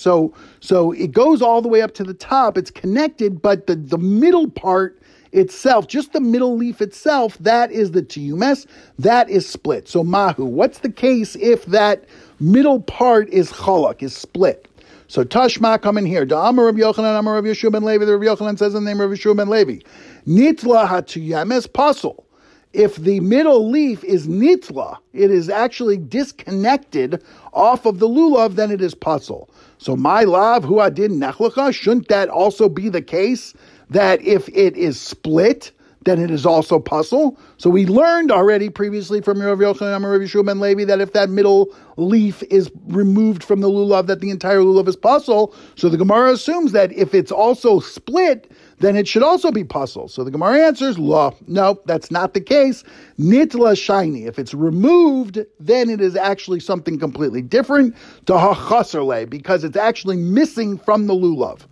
So, 0.00 0.34
so 0.60 0.92
it 0.92 1.12
goes 1.12 1.42
all 1.42 1.62
the 1.62 1.68
way 1.68 1.82
up 1.82 1.94
to 1.94 2.04
the 2.04 2.14
top. 2.14 2.58
It's 2.58 2.70
connected, 2.70 3.40
but 3.42 3.66
the, 3.66 3.76
the 3.76 3.98
middle 3.98 4.50
part 4.50 5.00
itself, 5.32 5.86
just 5.86 6.12
the 6.12 6.20
middle 6.20 6.56
leaf 6.56 6.80
itself, 6.80 7.38
that 7.38 7.70
is 7.70 7.92
the 7.92 8.02
tiyumes, 8.02 8.66
that 8.98 9.30
is 9.30 9.48
split. 9.48 9.88
So 9.88 10.02
mahu, 10.02 10.44
what's 10.44 10.78
the 10.78 10.90
case 10.90 11.36
if 11.36 11.66
that 11.66 12.04
middle 12.40 12.80
part 12.80 13.28
is 13.30 13.52
chalak, 13.52 14.02
is 14.02 14.16
split? 14.16 14.66
So 15.10 15.24
Tashma 15.24 15.82
come 15.82 15.98
in 15.98 16.06
here. 16.06 16.24
Da 16.24 16.48
Amar 16.48 16.66
Rav 16.66 16.76
Yochanan, 16.76 17.18
Amar 17.18 17.34
Rav 17.34 17.44
Yeshua 17.44 17.72
ben 17.72 17.82
Levi. 17.82 18.04
The 18.04 18.16
Rav 18.16 18.38
Yochanan 18.38 18.56
says 18.56 18.76
in 18.76 18.84
the 18.84 18.90
name 18.90 19.00
of 19.00 19.10
Yeshua 19.10 19.36
ben 19.36 19.48
Levi. 19.48 19.80
Nitla 20.24 20.86
hatuyemes 20.86 21.66
pasul. 21.66 22.24
If 22.72 22.96
the 22.96 23.18
middle 23.20 23.68
leaf 23.68 24.04
is 24.04 24.28
nitla, 24.28 24.98
it 25.12 25.30
is 25.30 25.48
actually 25.48 25.96
disconnected 25.96 27.22
off 27.52 27.84
of 27.84 27.98
the 27.98 28.08
lulav, 28.08 28.54
then 28.54 28.70
it 28.70 28.80
is 28.80 28.94
pasul. 28.94 29.48
So 29.78 29.96
my 29.96 30.22
love, 30.22 30.62
who 30.62 30.78
I 30.78 30.90
did 30.90 31.10
nechlacha, 31.10 31.74
shouldn't 31.74 32.08
that 32.08 32.28
also 32.28 32.68
be 32.68 32.88
the 32.88 33.02
case 33.02 33.54
that 33.88 34.22
if 34.22 34.48
it 34.50 34.76
is 34.76 35.00
split, 35.00 35.72
then 36.04 36.20
it 36.20 36.30
is 36.30 36.46
also 36.46 36.78
pasul. 36.78 37.36
So 37.58 37.68
we 37.68 37.86
learned 37.86 38.30
already 38.30 38.70
previously 38.70 39.20
from 39.20 39.42
Rav 39.42 39.58
Yochanan 39.58 40.02
Rav 40.02 40.20
Yeshua 40.20 40.46
ben 40.46 40.60
Levi 40.60 40.84
that 40.84 41.00
if 41.00 41.12
that 41.12 41.28
middle 41.28 41.74
leaf 41.96 42.42
is 42.44 42.70
removed 42.86 43.42
from 43.42 43.60
the 43.60 43.68
lulav, 43.68 44.06
that 44.06 44.20
the 44.20 44.30
entire 44.30 44.60
lulav 44.60 44.88
is 44.88 44.96
pasul. 44.96 45.52
So 45.74 45.88
the 45.88 45.98
Gemara 45.98 46.32
assumes 46.32 46.72
that 46.72 46.92
if 46.92 47.14
it's 47.14 47.32
also 47.32 47.80
split, 47.80 48.50
then 48.80 48.96
it 48.96 49.06
should 49.06 49.22
also 49.22 49.52
be 49.52 49.62
pasul. 49.62 50.08
So 50.08 50.24
the 50.24 50.30
Gemara 50.30 50.66
answers, 50.66 50.98
law. 50.98 51.34
No, 51.46 51.80
that's 51.84 52.10
not 52.10 52.34
the 52.34 52.40
case. 52.40 52.82
Nitla 53.18 53.80
shiny. 53.80 54.24
If 54.24 54.38
it's 54.38 54.54
removed, 54.54 55.38
then 55.60 55.90
it 55.90 56.00
is 56.00 56.16
actually 56.16 56.60
something 56.60 56.98
completely 56.98 57.42
different 57.42 57.94
to 58.26 58.32
hachasarle 58.32 59.28
because 59.28 59.64
it's 59.64 59.76
actually 59.76 60.16
missing 60.16 60.78
from 60.78 61.06
the 61.06 61.14
lulav. 61.14 61.66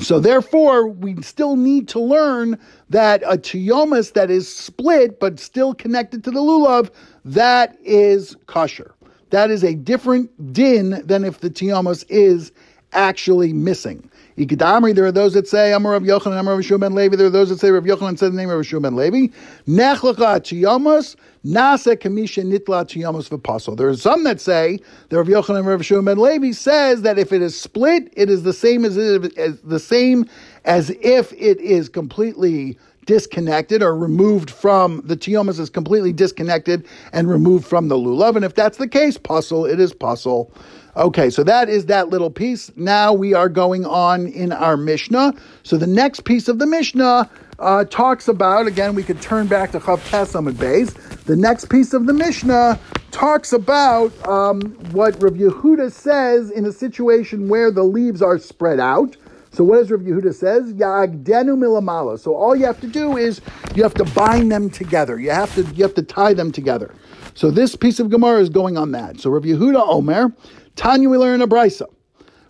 So 0.00 0.20
therefore, 0.20 0.88
we 0.88 1.22
still 1.22 1.56
need 1.56 1.88
to 1.88 2.00
learn 2.00 2.58
that 2.90 3.22
a 3.22 3.38
tiyomas 3.38 4.12
that 4.14 4.30
is 4.30 4.54
split 4.54 5.18
but 5.18 5.38
still 5.38 5.74
connected 5.74 6.24
to 6.24 6.30
the 6.30 6.40
lulav, 6.40 6.90
that 7.24 7.78
is 7.84 8.36
kosher. 8.46 8.94
That 9.30 9.50
is 9.50 9.62
a 9.62 9.74
different 9.74 10.52
din 10.52 11.02
than 11.06 11.24
if 11.24 11.40
the 11.40 11.50
tiyomas 11.50 12.04
is 12.08 12.52
actually 12.92 13.52
missing. 13.52 14.10
Ikadamri, 14.38 14.94
there 14.94 15.04
are 15.04 15.12
those 15.12 15.34
that 15.34 15.48
say 15.48 15.72
Rav 15.72 15.82
Yochanan, 15.82 16.38
Amar 16.38 16.54
Rav 16.54 16.92
Levi. 16.92 17.16
There 17.16 17.26
are 17.26 17.30
those 17.30 17.48
that 17.48 17.58
say 17.58 17.70
Rav 17.72 17.82
Yochanan 17.82 18.16
said 18.16 18.32
the 18.32 18.36
name 18.36 18.50
of 18.50 18.72
Rav 18.72 18.94
Levi. 18.94 19.34
Nechlacha 19.66 20.40
tiyamos, 20.40 21.16
nasa 21.44 21.96
kamisha 21.96 22.44
nitla 22.44 22.86
tiyamos 22.86 23.28
v'pasul. 23.28 23.76
There 23.76 23.88
are 23.88 23.96
some 23.96 24.22
that 24.24 24.40
say 24.40 24.78
that 25.08 25.16
Rav 25.16 25.26
Yochanan, 25.26 25.66
Rav 25.66 26.04
ben 26.04 26.18
Levi 26.18 26.52
says 26.52 27.02
that 27.02 27.18
if 27.18 27.32
it 27.32 27.42
is 27.42 27.60
split, 27.60 28.12
it 28.16 28.30
is 28.30 28.44
the 28.44 28.52
same 28.52 28.84
as, 28.84 28.96
as 28.96 29.60
the 29.62 29.80
same 29.80 30.24
as 30.64 30.90
if 31.02 31.32
it 31.32 31.60
is 31.60 31.88
completely 31.88 32.78
disconnected 33.06 33.82
or 33.82 33.96
removed 33.96 34.50
from 34.50 35.00
the 35.06 35.16
tiomas 35.16 35.58
is 35.58 35.70
completely 35.70 36.12
disconnected 36.12 36.86
and 37.14 37.26
removed 37.26 37.66
from 37.66 37.88
the 37.88 37.94
lulav. 37.96 38.36
And 38.36 38.44
if 38.44 38.54
that's 38.54 38.76
the 38.76 38.86
case, 38.86 39.16
pasul, 39.16 39.64
it 39.64 39.80
is 39.80 39.94
pasul. 39.94 40.52
Okay, 40.98 41.30
so 41.30 41.44
that 41.44 41.68
is 41.68 41.86
that 41.86 42.08
little 42.08 42.28
piece. 42.28 42.72
Now 42.74 43.12
we 43.12 43.32
are 43.32 43.48
going 43.48 43.86
on 43.86 44.26
in 44.26 44.50
our 44.50 44.76
Mishnah. 44.76 45.32
So 45.62 45.76
the 45.76 45.86
next 45.86 46.24
piece 46.24 46.48
of 46.48 46.58
the 46.58 46.66
Mishnah 46.66 47.30
uh, 47.60 47.84
talks 47.84 48.26
about, 48.26 48.66
again, 48.66 48.96
we 48.96 49.04
could 49.04 49.22
turn 49.22 49.46
back 49.46 49.70
to 49.72 49.78
Chav 49.78 49.98
Tesam 50.10 50.48
and. 50.48 50.94
The 51.26 51.36
next 51.36 51.70
piece 51.70 51.94
of 51.94 52.06
the 52.06 52.12
Mishnah 52.12 52.80
talks 53.12 53.52
about 53.52 54.10
um, 54.26 54.60
what 54.90 55.22
Rav 55.22 55.34
Yehuda 55.34 55.92
says 55.92 56.50
in 56.50 56.64
a 56.66 56.72
situation 56.72 57.48
where 57.48 57.70
the 57.70 57.84
leaves 57.84 58.20
are 58.20 58.36
spread 58.36 58.80
out. 58.80 59.16
So 59.52 59.62
what 59.62 59.76
does 59.76 59.92
Rav 59.92 60.00
Yehuda 60.00 60.34
says? 60.34 60.72
Yagdenu 60.74 61.56
milamala. 61.56 62.18
So 62.18 62.34
all 62.34 62.56
you 62.56 62.66
have 62.66 62.80
to 62.80 62.88
do 62.88 63.16
is 63.16 63.40
you 63.76 63.84
have 63.84 63.94
to 63.94 64.04
bind 64.04 64.50
them 64.50 64.68
together. 64.68 65.20
You 65.20 65.30
have 65.30 65.54
to 65.54 65.62
you 65.74 65.84
have 65.84 65.94
to 65.94 66.02
tie 66.02 66.34
them 66.34 66.50
together. 66.50 66.92
So 67.34 67.52
this 67.52 67.76
piece 67.76 68.00
of 68.00 68.10
Gemara 68.10 68.40
is 68.40 68.50
going 68.50 68.76
on 68.76 68.90
that. 68.92 69.20
So 69.20 69.30
Rav 69.30 69.44
Yehuda 69.44 69.80
Omer, 69.88 70.32
Tanya, 70.78 71.08
we 71.08 71.18
learn 71.18 71.42
a 71.42 71.48
brisa. 71.48 71.86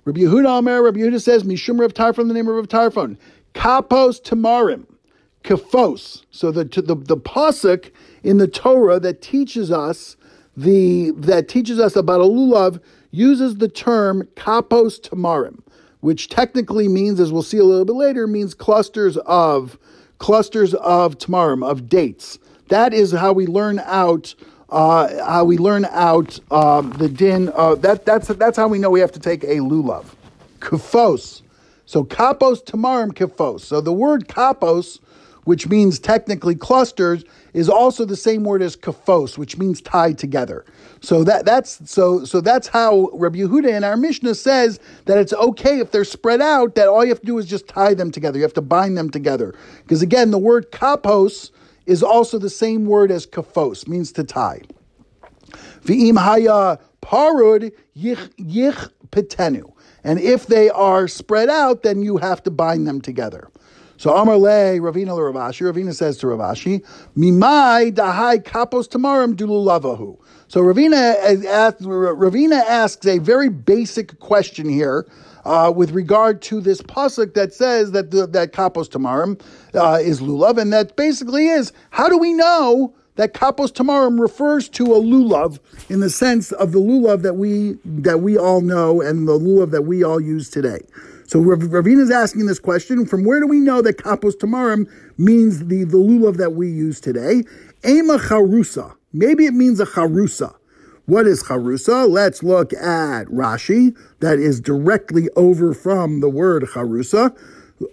Rabbi 0.04 0.20
Yehuda 0.20 0.58
Omer, 0.58 0.82
Rabbi 0.82 1.00
Yehuda 1.00 1.20
says, 1.20 1.44
Mishum 1.44 1.80
Rav 1.80 1.94
Tarfon, 1.94 2.28
the 2.28 2.34
name 2.34 2.46
of 2.46 2.56
Rav 2.56 2.68
Tarfon. 2.68 3.16
Kapos 3.54 4.20
Tamarim. 4.20 4.84
Kafos. 5.42 6.24
So 6.30 6.50
the, 6.50 6.64
the, 6.64 6.94
the 6.94 7.16
pasuk 7.16 7.90
in 8.22 8.36
the 8.36 8.46
Torah 8.46 9.00
that 9.00 9.22
teaches 9.22 9.72
us 9.72 10.16
the 10.54 11.12
that 11.12 11.48
teaches 11.48 11.78
us 11.78 11.94
about 11.94 12.20
a 12.20 12.24
lulav 12.24 12.82
uses 13.12 13.58
the 13.58 13.68
term 13.68 14.24
kapos 14.34 15.00
tamarim, 15.00 15.60
which 16.00 16.28
technically 16.28 16.88
means, 16.88 17.20
as 17.20 17.32
we'll 17.32 17.42
see 17.44 17.58
a 17.58 17.64
little 17.64 17.84
bit 17.84 17.94
later, 17.94 18.26
means 18.26 18.54
clusters 18.54 19.16
of 19.18 19.78
clusters 20.18 20.74
of 20.74 21.16
tamarim 21.16 21.64
of 21.64 21.88
dates. 21.88 22.40
That 22.68 22.92
is 22.92 23.12
how 23.12 23.32
we 23.32 23.46
learn 23.46 23.78
out 23.84 24.34
uh, 24.70 25.24
how 25.24 25.44
we 25.44 25.58
learn 25.58 25.86
out 25.86 26.38
um, 26.50 26.90
the 26.92 27.08
din. 27.08 27.50
Uh, 27.54 27.74
that 27.76 28.04
that's 28.04 28.28
that's 28.28 28.56
how 28.56 28.68
we 28.68 28.78
know 28.78 28.90
we 28.90 29.00
have 29.00 29.12
to 29.12 29.20
take 29.20 29.44
a 29.44 29.56
lulav, 29.56 30.06
kufos. 30.58 31.42
So 31.86 32.04
kapos 32.04 32.62
tamarim 32.62 33.12
kufos. 33.12 33.60
So 33.60 33.80
the 33.80 33.92
word 33.92 34.28
kapos, 34.28 35.00
which 35.44 35.68
means 35.68 35.98
technically 35.98 36.54
clusters, 36.54 37.24
is 37.54 37.68
also 37.68 38.04
the 38.04 38.16
same 38.16 38.44
word 38.44 38.60
as 38.60 38.76
kafos, 38.76 39.38
which 39.38 39.56
means 39.56 39.80
tied 39.80 40.18
together. 40.18 40.66
So 41.00 41.24
that 41.24 41.46
that's 41.46 41.90
so 41.90 42.24
so 42.26 42.42
that's 42.42 42.68
how 42.68 43.08
Rabbi 43.14 43.38
Yehuda 43.38 43.74
in 43.74 43.84
our 43.84 43.96
Mishnah 43.96 44.34
says 44.34 44.80
that 45.06 45.16
it's 45.16 45.32
okay 45.32 45.78
if 45.78 45.92
they're 45.92 46.04
spread 46.04 46.42
out. 46.42 46.74
That 46.74 46.88
all 46.88 47.04
you 47.04 47.10
have 47.10 47.20
to 47.20 47.26
do 47.26 47.38
is 47.38 47.46
just 47.46 47.68
tie 47.68 47.94
them 47.94 48.10
together. 48.10 48.36
You 48.36 48.44
have 48.44 48.54
to 48.54 48.62
bind 48.62 48.98
them 48.98 49.08
together 49.08 49.54
because 49.82 50.02
again, 50.02 50.30
the 50.30 50.38
word 50.38 50.70
kapos 50.72 51.52
is 51.88 52.02
also 52.02 52.38
the 52.38 52.50
same 52.50 52.84
word 52.84 53.10
as 53.10 53.26
kafos, 53.26 53.88
means 53.88 54.12
to 54.12 54.22
tie. 54.22 54.60
V'im 55.82 56.18
haya 56.18 56.78
parud 57.02 57.72
yich, 57.96 58.28
yich 58.36 58.90
petenu. 59.10 59.72
And 60.04 60.20
if 60.20 60.46
they 60.46 60.70
are 60.70 61.08
spread 61.08 61.48
out, 61.48 61.82
then 61.82 62.02
you 62.02 62.18
have 62.18 62.42
to 62.44 62.50
bind 62.50 62.86
them 62.86 63.00
together. 63.00 63.50
So 63.96 64.14
Amar 64.16 64.36
Le 64.36 64.78
Ravina 64.78 65.16
Le 65.16 65.24
Rav 65.24 65.34
Ashi. 65.34 65.72
Ravina 65.72 65.92
says 65.92 66.18
to 66.18 66.28
Rav 66.28 66.38
Ashi, 66.38 66.84
Mimai 67.16 67.92
dahai 67.92 68.42
kapos 68.42 68.86
tamarim 68.88 69.34
dululavahu. 69.34 70.18
So 70.46 70.60
Ravina 70.60 71.16
Ravina 71.80 72.64
asks 72.64 73.06
a 73.06 73.18
very 73.18 73.48
basic 73.48 74.20
question 74.20 74.68
here 74.68 75.06
uh, 75.48 75.70
with 75.70 75.92
regard 75.92 76.42
to 76.42 76.60
this 76.60 76.82
pasuk 76.82 77.32
that 77.32 77.54
says 77.54 77.92
that 77.92 78.10
the, 78.10 78.26
that 78.26 78.52
kapos 78.52 78.88
tamarim 78.88 79.40
uh, 79.74 79.98
is 79.98 80.20
lulav, 80.20 80.58
and 80.58 80.72
that 80.72 80.94
basically 80.94 81.48
is 81.48 81.72
how 81.90 82.06
do 82.08 82.18
we 82.18 82.34
know 82.34 82.94
that 83.16 83.32
kapos 83.32 83.72
tamarim 83.72 84.20
refers 84.20 84.68
to 84.68 84.84
a 84.84 85.00
lulav 85.00 85.58
in 85.88 86.00
the 86.00 86.10
sense 86.10 86.52
of 86.52 86.72
the 86.72 86.78
lulav 86.78 87.22
that 87.22 87.34
we 87.34 87.78
that 87.84 88.20
we 88.20 88.36
all 88.36 88.60
know 88.60 89.00
and 89.00 89.26
the 89.26 89.38
lulav 89.38 89.70
that 89.70 89.82
we 89.82 90.04
all 90.04 90.20
use 90.20 90.50
today. 90.50 90.80
So 91.26 91.40
Ravina 91.40 92.00
is 92.00 92.10
asking 92.10 92.44
this 92.44 92.58
question: 92.58 93.06
From 93.06 93.24
where 93.24 93.40
do 93.40 93.46
we 93.46 93.58
know 93.60 93.80
that 93.80 93.96
kapos 93.96 94.34
tamarim 94.36 94.86
means 95.16 95.66
the, 95.66 95.84
the 95.84 95.96
lulav 95.96 96.36
that 96.36 96.52
we 96.52 96.68
use 96.68 97.00
today? 97.00 97.42
Ema 97.86 98.18
charusa. 98.18 98.94
Maybe 99.14 99.46
it 99.46 99.54
means 99.54 99.80
a 99.80 99.86
charusa. 99.86 100.54
What 101.08 101.26
is 101.26 101.42
charusa? 101.42 102.06
Let's 102.06 102.42
look 102.42 102.74
at 102.74 103.28
Rashi, 103.28 103.96
that 104.20 104.38
is 104.38 104.60
directly 104.60 105.28
over 105.36 105.74
from 105.74 106.20
the 106.20 106.28
word 106.28 106.64
charusa. 106.64 107.36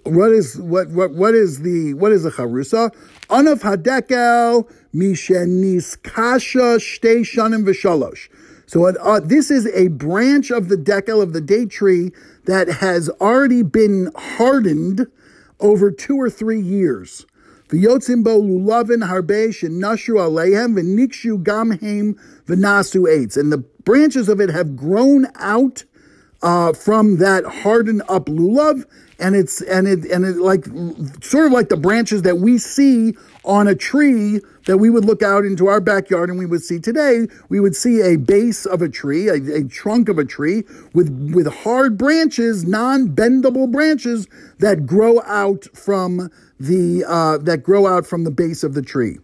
What 0.03 0.32
is 0.32 0.58
what 0.58 0.89
what 0.89 1.12
what 1.12 1.36
is 1.36 1.62
the 1.62 1.94
what 1.94 2.12
is 2.12 2.25
a 2.25 2.32
charusa? 2.32 2.91
Anav 3.29 3.62
hadekel 3.62 4.67
mishenis 4.94 6.01
kasha 6.01 6.77
shtei 6.79 7.20
shanim 7.22 7.63
v'shalosh. 7.65 8.29
So 8.67 8.88
uh, 8.88 9.20
this 9.20 9.51
is 9.51 9.67
a 9.67 9.89
branch 9.89 10.50
of 10.50 10.70
the 10.70 10.75
dekel 10.75 11.22
of 11.22 11.34
the 11.34 11.41
date 11.41 11.70
tree 11.70 12.12
that 12.46 12.67
has 12.67 13.10
already 13.22 13.62
been 13.62 14.12
hardened 14.15 15.05
over 15.60 15.91
two 15.91 16.20
or 16.20 16.32
three 16.32 16.60
years. 16.60 17.27
V'yotzim 17.70 18.24
bo 18.24 18.41
lulavin 18.41 19.08
harbe 19.08 19.50
shenashu 19.50 20.15
aleihem 20.15 20.74
v'nikshu 20.75 21.44
gamhem 21.44 22.17
v'nasu 22.48 23.03
eitz. 23.08 23.38
And 23.38 23.51
the 23.51 23.60
branches 23.60 24.29
of 24.29 24.41
it 24.41 24.50
have 24.50 24.75
grown 24.75 25.27
out 25.36 25.84
uh, 26.45 26.73
from 26.73 27.17
that 27.17 27.43
hardened 27.43 28.03
up 28.07 28.27
lulav, 28.27 28.85
and 29.19 29.35
it's 29.35 29.61
and 29.61 29.87
it 29.87 30.05
and 30.05 30.23
it 30.23 30.37
like 30.37 30.65
sort 31.23 31.47
of 31.47 31.51
like 31.51 31.69
the 31.69 31.77
branches 31.77 32.21
that 32.21 32.37
we 32.37 32.59
see 32.59 33.15
on 33.43 33.67
a 33.67 33.73
tree 33.73 34.39
that 34.67 34.77
we 34.77 34.91
would 34.91 35.05
look 35.05 35.23
out 35.23 35.43
into 35.43 35.65
our 35.65 35.81
backyard 35.81 36.29
and 36.29 36.37
we 36.37 36.45
would 36.45 36.61
see 36.61 36.79
today. 36.79 37.27
We 37.49 37.59
would 37.59 37.75
see 37.75 38.01
a 38.01 38.17
base 38.17 38.67
of 38.67 38.83
a 38.83 38.89
tree, 38.89 39.27
a, 39.27 39.35
a 39.55 39.63
trunk 39.63 40.07
of 40.07 40.19
a 40.19 40.25
tree 40.25 40.63
with 40.93 41.09
with 41.33 41.51
hard 41.51 41.97
branches, 41.97 42.63
non-bendable 42.63 43.71
branches 43.71 44.27
that 44.59 44.85
grow 44.85 45.21
out 45.23 45.65
from 45.73 46.29
the 46.59 47.03
uh, 47.07 47.39
that 47.39 47.63
grow 47.63 47.87
out 47.87 48.05
from 48.05 48.23
the 48.23 48.31
base 48.31 48.63
of 48.63 48.75
the 48.75 48.83
tree. 48.83 49.17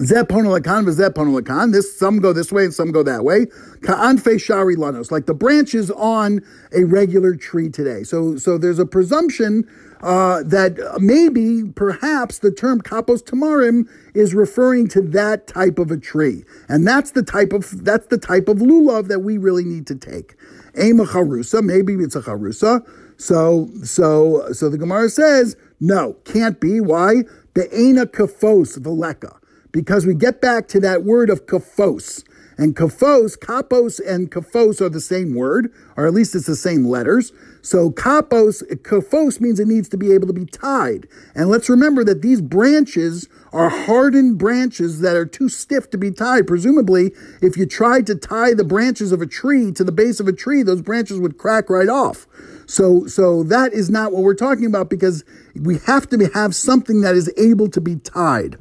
Zep 0.00 0.28
This 0.28 1.98
some 1.98 2.18
go 2.18 2.32
this 2.32 2.50
way 2.50 2.64
and 2.64 2.72
some 2.72 2.92
go 2.92 3.02
that 3.02 3.24
way. 3.24 3.44
Ka'anfe 3.82 4.40
shari 4.40 4.74
lanos, 4.74 5.10
like 5.10 5.26
the 5.26 5.34
branches 5.34 5.90
on 5.90 6.40
a 6.74 6.84
regular 6.84 7.36
tree 7.36 7.68
today. 7.68 8.02
So 8.02 8.36
so 8.36 8.56
there's 8.56 8.78
a 8.78 8.86
presumption 8.86 9.68
uh, 10.00 10.44
that 10.44 10.78
maybe 10.98 11.64
perhaps 11.74 12.38
the 12.38 12.50
term 12.50 12.80
kapos 12.80 13.22
tamarim 13.22 13.86
is 14.14 14.34
referring 14.34 14.88
to 14.88 15.02
that 15.02 15.46
type 15.46 15.78
of 15.78 15.90
a 15.90 15.98
tree, 15.98 16.44
and 16.70 16.88
that's 16.88 17.10
the 17.10 17.22
type 17.22 17.52
of 17.52 17.84
that's 17.84 18.06
the 18.06 18.18
type 18.18 18.48
of 18.48 18.58
lulav 18.58 19.08
that 19.08 19.20
we 19.20 19.36
really 19.36 19.64
need 19.64 19.86
to 19.88 19.94
take. 19.94 20.36
Aim 20.78 21.00
a 21.00 21.04
charusa, 21.04 21.62
maybe 21.62 21.92
it's 22.02 22.16
a 22.16 22.22
charusa. 22.22 22.80
So 23.20 23.68
so 23.84 24.52
so 24.52 24.70
the 24.70 24.78
Gemara 24.78 25.10
says 25.10 25.54
No, 25.80 26.14
can't 26.24 26.58
be. 26.58 26.80
Why? 26.80 27.24
The 27.52 27.68
ena 27.78 28.06
kafos 28.06 28.78
veleka. 28.78 29.36
Because 29.72 30.06
we 30.06 30.14
get 30.14 30.40
back 30.40 30.68
to 30.68 30.80
that 30.80 31.02
word 31.02 31.30
of 31.30 31.46
kafos. 31.46 32.24
And 32.58 32.76
kafos, 32.76 33.38
kapos 33.38 33.98
and 34.06 34.30
kafos 34.30 34.80
are 34.80 34.90
the 34.90 35.00
same 35.00 35.34
word, 35.34 35.72
or 35.96 36.06
at 36.06 36.12
least 36.12 36.34
it's 36.34 36.46
the 36.46 36.54
same 36.54 36.84
letters. 36.84 37.32
So 37.62 37.90
kapos, 37.90 38.62
kafos 38.82 39.40
means 39.40 39.58
it 39.58 39.68
needs 39.68 39.88
to 39.88 39.96
be 39.96 40.12
able 40.12 40.26
to 40.26 40.32
be 40.32 40.44
tied. 40.44 41.08
And 41.34 41.48
let's 41.48 41.70
remember 41.70 42.04
that 42.04 42.20
these 42.20 42.42
branches 42.42 43.28
are 43.52 43.70
hardened 43.70 44.38
branches 44.38 45.00
that 45.00 45.16
are 45.16 45.26
too 45.26 45.48
stiff 45.48 45.88
to 45.90 45.98
be 45.98 46.10
tied. 46.10 46.46
Presumably, 46.46 47.12
if 47.40 47.56
you 47.56 47.66
tried 47.66 48.06
to 48.08 48.14
tie 48.14 48.52
the 48.54 48.64
branches 48.64 49.12
of 49.12 49.22
a 49.22 49.26
tree 49.26 49.72
to 49.72 49.82
the 49.82 49.92
base 49.92 50.20
of 50.20 50.28
a 50.28 50.32
tree, 50.32 50.62
those 50.62 50.82
branches 50.82 51.18
would 51.18 51.38
crack 51.38 51.70
right 51.70 51.88
off. 51.88 52.26
So, 52.66 53.06
so 53.06 53.42
that 53.44 53.72
is 53.72 53.90
not 53.90 54.12
what 54.12 54.22
we're 54.22 54.34
talking 54.34 54.66
about 54.66 54.90
because 54.90 55.24
we 55.54 55.78
have 55.86 56.08
to 56.10 56.30
have 56.34 56.54
something 56.54 57.00
that 57.00 57.14
is 57.14 57.32
able 57.36 57.68
to 57.70 57.80
be 57.80 57.96
tied. 57.96 58.58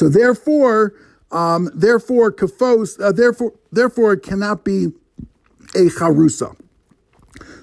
So 0.00 0.08
therefore, 0.08 0.94
um, 1.30 1.70
therefore, 1.74 2.32
kafos, 2.32 2.98
uh, 2.98 3.12
therefore, 3.12 3.52
therefore, 3.70 4.14
it 4.14 4.22
cannot 4.22 4.64
be 4.64 4.86
a 5.74 5.90
charusa. 5.90 6.56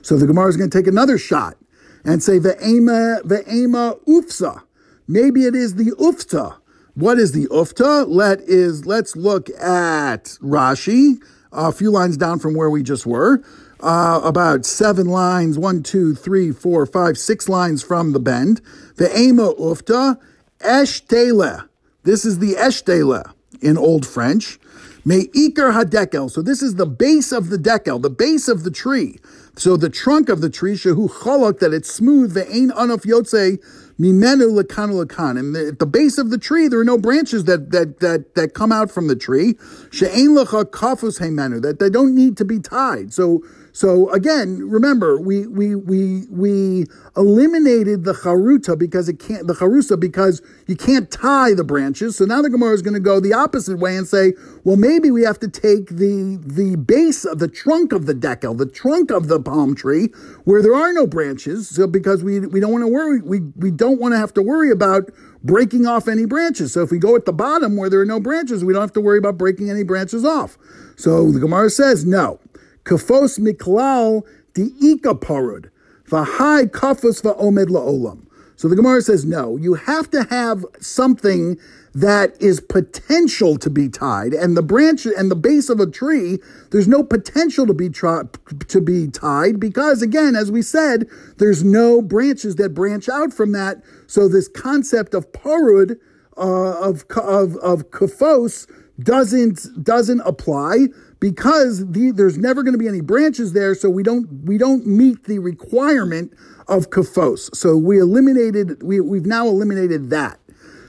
So 0.03 0.17
the 0.17 0.27
Gemara 0.27 0.47
is 0.49 0.55
going 0.55 0.69
to 0.69 0.77
take 0.77 0.85
another 0.85 1.17
shot 1.17 1.57
and 2.05 2.21
say 2.21 2.37
the 2.37 2.55
ema, 2.63 3.21
the 3.25 3.43
ema 3.51 3.95
ufsa. 4.07 4.61
Maybe 5.07 5.45
it 5.45 5.55
is 5.55 5.77
the 5.77 5.95
ufta. 5.99 6.57
What 6.93 7.17
is 7.17 7.31
the 7.31 7.47
ufta? 7.47 8.05
Let 8.07 8.41
is 8.41 8.85
let's 8.85 9.15
look 9.15 9.49
at 9.59 10.25
Rashi, 10.39 11.19
a 11.51 11.71
few 11.71 11.89
lines 11.89 12.17
down 12.17 12.37
from 12.37 12.53
where 12.53 12.69
we 12.69 12.83
just 12.83 13.07
were. 13.07 13.41
Uh, 13.79 14.21
about 14.23 14.63
seven 14.63 15.07
lines, 15.07 15.57
one, 15.57 15.81
two, 15.81 16.13
three, 16.13 16.51
four, 16.51 16.85
five, 16.85 17.17
six 17.17 17.49
lines 17.49 17.81
from 17.81 18.11
the 18.11 18.19
bend. 18.19 18.61
The 18.97 19.09
ema 19.19 19.55
ufta, 19.55 20.19
eshtele. 20.59 21.67
This 22.07 22.23
is 22.23 22.39
the 22.39 22.53
eshtele 22.53 23.33
in 23.61 23.77
Old 23.77 24.07
French. 24.07 24.59
Me'ikar 25.03 25.73
hadekel. 25.73 26.31
So 26.31 26.41
this 26.41 26.61
is 26.61 26.75
the 26.75 26.85
base 26.85 27.33
of 27.33 27.49
the 27.49 27.57
dekel, 27.57 28.01
the 28.01 28.09
base 28.09 28.47
of 28.47 28.63
the 28.63 28.71
tree. 28.71 29.19
So 29.57 29.75
the 29.75 29.89
trunk 29.89 30.29
of 30.29 30.39
the 30.39 30.49
tree, 30.49 30.75
shehu 30.75 31.09
chalak, 31.09 31.59
that 31.59 31.73
it's 31.73 31.93
smooth, 31.93 32.33
ve'ein 32.33 32.71
anof 32.71 33.03
yotze 33.05 33.61
mimenu 33.99 34.57
lekanu 34.57 35.03
lekan. 35.03 35.37
And 35.37 35.53
at 35.57 35.79
the 35.79 35.85
base 35.85 36.17
of 36.17 36.29
the 36.29 36.37
tree, 36.37 36.69
there 36.69 36.79
are 36.79 36.85
no 36.85 36.97
branches 36.97 37.43
that 37.43 37.71
that 37.71 37.99
that 37.99 38.35
that 38.35 38.53
come 38.53 38.71
out 38.71 38.89
from 38.89 39.07
the 39.07 39.15
tree. 39.17 39.55
She'ein 39.91 40.29
lecha 40.29 40.63
kafus 40.63 41.19
heimenu, 41.19 41.61
that 41.61 41.79
they 41.79 41.89
don't 41.89 42.15
need 42.15 42.37
to 42.37 42.45
be 42.45 42.59
tied. 42.59 43.13
So 43.13 43.43
so 43.77 44.09
again, 44.11 44.67
remember, 44.67 45.19
we 45.19 45.45
we 45.45 45.75
we 45.75 46.25
we 46.31 46.87
eliminated 47.15 48.05
the 48.05 48.13
charuta 48.13 48.75
because 48.75 49.07
it 49.07 49.19
can't 49.19 49.45
the 49.45 49.53
charusa 49.53 49.99
because 49.99 50.41
you 50.65 50.75
can't 50.75 51.11
tie 51.11 51.53
the 51.53 51.63
branches. 51.63 52.15
So 52.15 52.25
now 52.25 52.41
the 52.41 52.49
Gemara 52.49 52.73
is 52.73 52.81
going 52.81 52.95
to 52.95 52.99
go 52.99 53.19
the 53.19 53.33
opposite 53.33 53.77
way 53.77 53.95
and 53.95 54.07
say, 54.07 54.33
well, 54.63 54.77
maybe 54.77 55.11
we 55.11 55.21
have 55.21 55.37
to 55.41 55.47
take 55.47 55.89
the 55.89 56.41
the 56.43 56.75
base 56.75 57.23
of 57.23 57.37
the 57.37 57.47
trunk 57.47 57.91
of 57.91 58.07
the 58.07 58.15
dekel, 58.15 58.57
the 58.57 58.65
trunk 58.65 59.11
of 59.11 59.27
the 59.27 59.39
palm 59.39 59.75
tree, 59.75 60.07
where 60.45 60.63
there 60.63 60.73
are 60.73 60.91
no 60.91 61.05
branches. 61.05 61.69
So 61.69 61.85
because 61.85 62.23
we 62.23 62.39
we 62.39 62.59
don't 62.59 62.71
want 62.71 62.83
to 62.83 62.87
worry, 62.87 63.21
we 63.21 63.41
we 63.57 63.69
don't 63.69 64.01
want 64.01 64.15
to 64.15 64.17
have 64.17 64.33
to 64.33 64.41
worry 64.41 64.71
about 64.71 65.11
breaking 65.43 65.85
off 65.85 66.07
any 66.07 66.25
branches. 66.25 66.73
So 66.73 66.81
if 66.81 66.89
we 66.89 66.97
go 66.97 67.15
at 67.15 67.25
the 67.25 67.33
bottom 67.33 67.77
where 67.77 67.91
there 67.91 68.01
are 68.01 68.05
no 68.05 68.19
branches, 68.19 68.65
we 68.65 68.73
don't 68.73 68.81
have 68.81 68.93
to 68.93 69.01
worry 69.01 69.19
about 69.19 69.37
breaking 69.37 69.69
any 69.69 69.83
branches 69.83 70.25
off. 70.25 70.57
So 70.95 71.31
the 71.31 71.39
Gemara 71.39 71.69
says 71.69 72.05
no. 72.05 72.39
Kafos 72.87 73.37
miklal 73.37 74.25
di 74.53 74.71
ika 74.79 75.13
parud. 75.13 75.69
V'hai 76.09 76.67
kafos 76.71 77.21
va'omed 77.21 77.67
la'olam. 77.67 78.23
So 78.55 78.67
the 78.69 78.75
Gemara 78.77 79.01
says, 79.01 79.25
no, 79.25 79.57
you 79.57 79.73
have 79.73 80.09
to 80.11 80.23
have 80.31 80.65
something 80.79 81.59
that 81.93 82.41
is 82.41 82.59
potential 82.59 83.57
to 83.57 83.69
be 83.69 83.89
tied. 83.89 84.33
And 84.33 84.55
the 84.55 84.63
branch 84.63 85.05
and 85.05 85.29
the 85.29 85.35
base 85.35 85.69
of 85.69 85.79
a 85.79 85.85
tree, 85.85 86.39
there's 86.71 86.87
no 86.87 87.03
potential 87.03 87.67
to 87.67 87.73
be 87.73 87.89
to 87.89 88.81
be 88.81 89.07
tied 89.09 89.59
because, 89.59 90.01
again, 90.01 90.35
as 90.35 90.51
we 90.51 90.61
said, 90.61 91.07
there's 91.37 91.63
no 91.63 92.01
branches 92.01 92.55
that 92.55 92.73
branch 92.73 93.09
out 93.09 93.33
from 93.33 93.51
that. 93.51 93.83
So 94.07 94.27
this 94.27 94.47
concept 94.47 95.13
of 95.13 95.31
parud, 95.33 95.99
uh, 96.37 96.79
of, 96.79 97.03
of, 97.17 97.57
of 97.57 97.91
kafos, 97.91 98.67
doesn't 98.99 99.83
doesn't 99.83 100.21
apply 100.21 100.87
because 101.19 101.89
the, 101.91 102.11
there's 102.11 102.37
never 102.37 102.63
going 102.63 102.73
to 102.73 102.77
be 102.77 102.87
any 102.87 103.01
branches 103.01 103.53
there, 103.53 103.73
so 103.75 103.89
we 103.89 104.03
don't 104.03 104.27
we 104.43 104.57
don't 104.57 104.85
meet 104.85 105.23
the 105.25 105.39
requirement 105.39 106.33
of 106.67 106.89
kafos. 106.89 107.55
So 107.55 107.75
we 107.77 107.99
eliminated 107.99 108.83
we 108.83 108.99
we've 108.99 109.25
now 109.25 109.47
eliminated 109.47 110.09
that. 110.11 110.39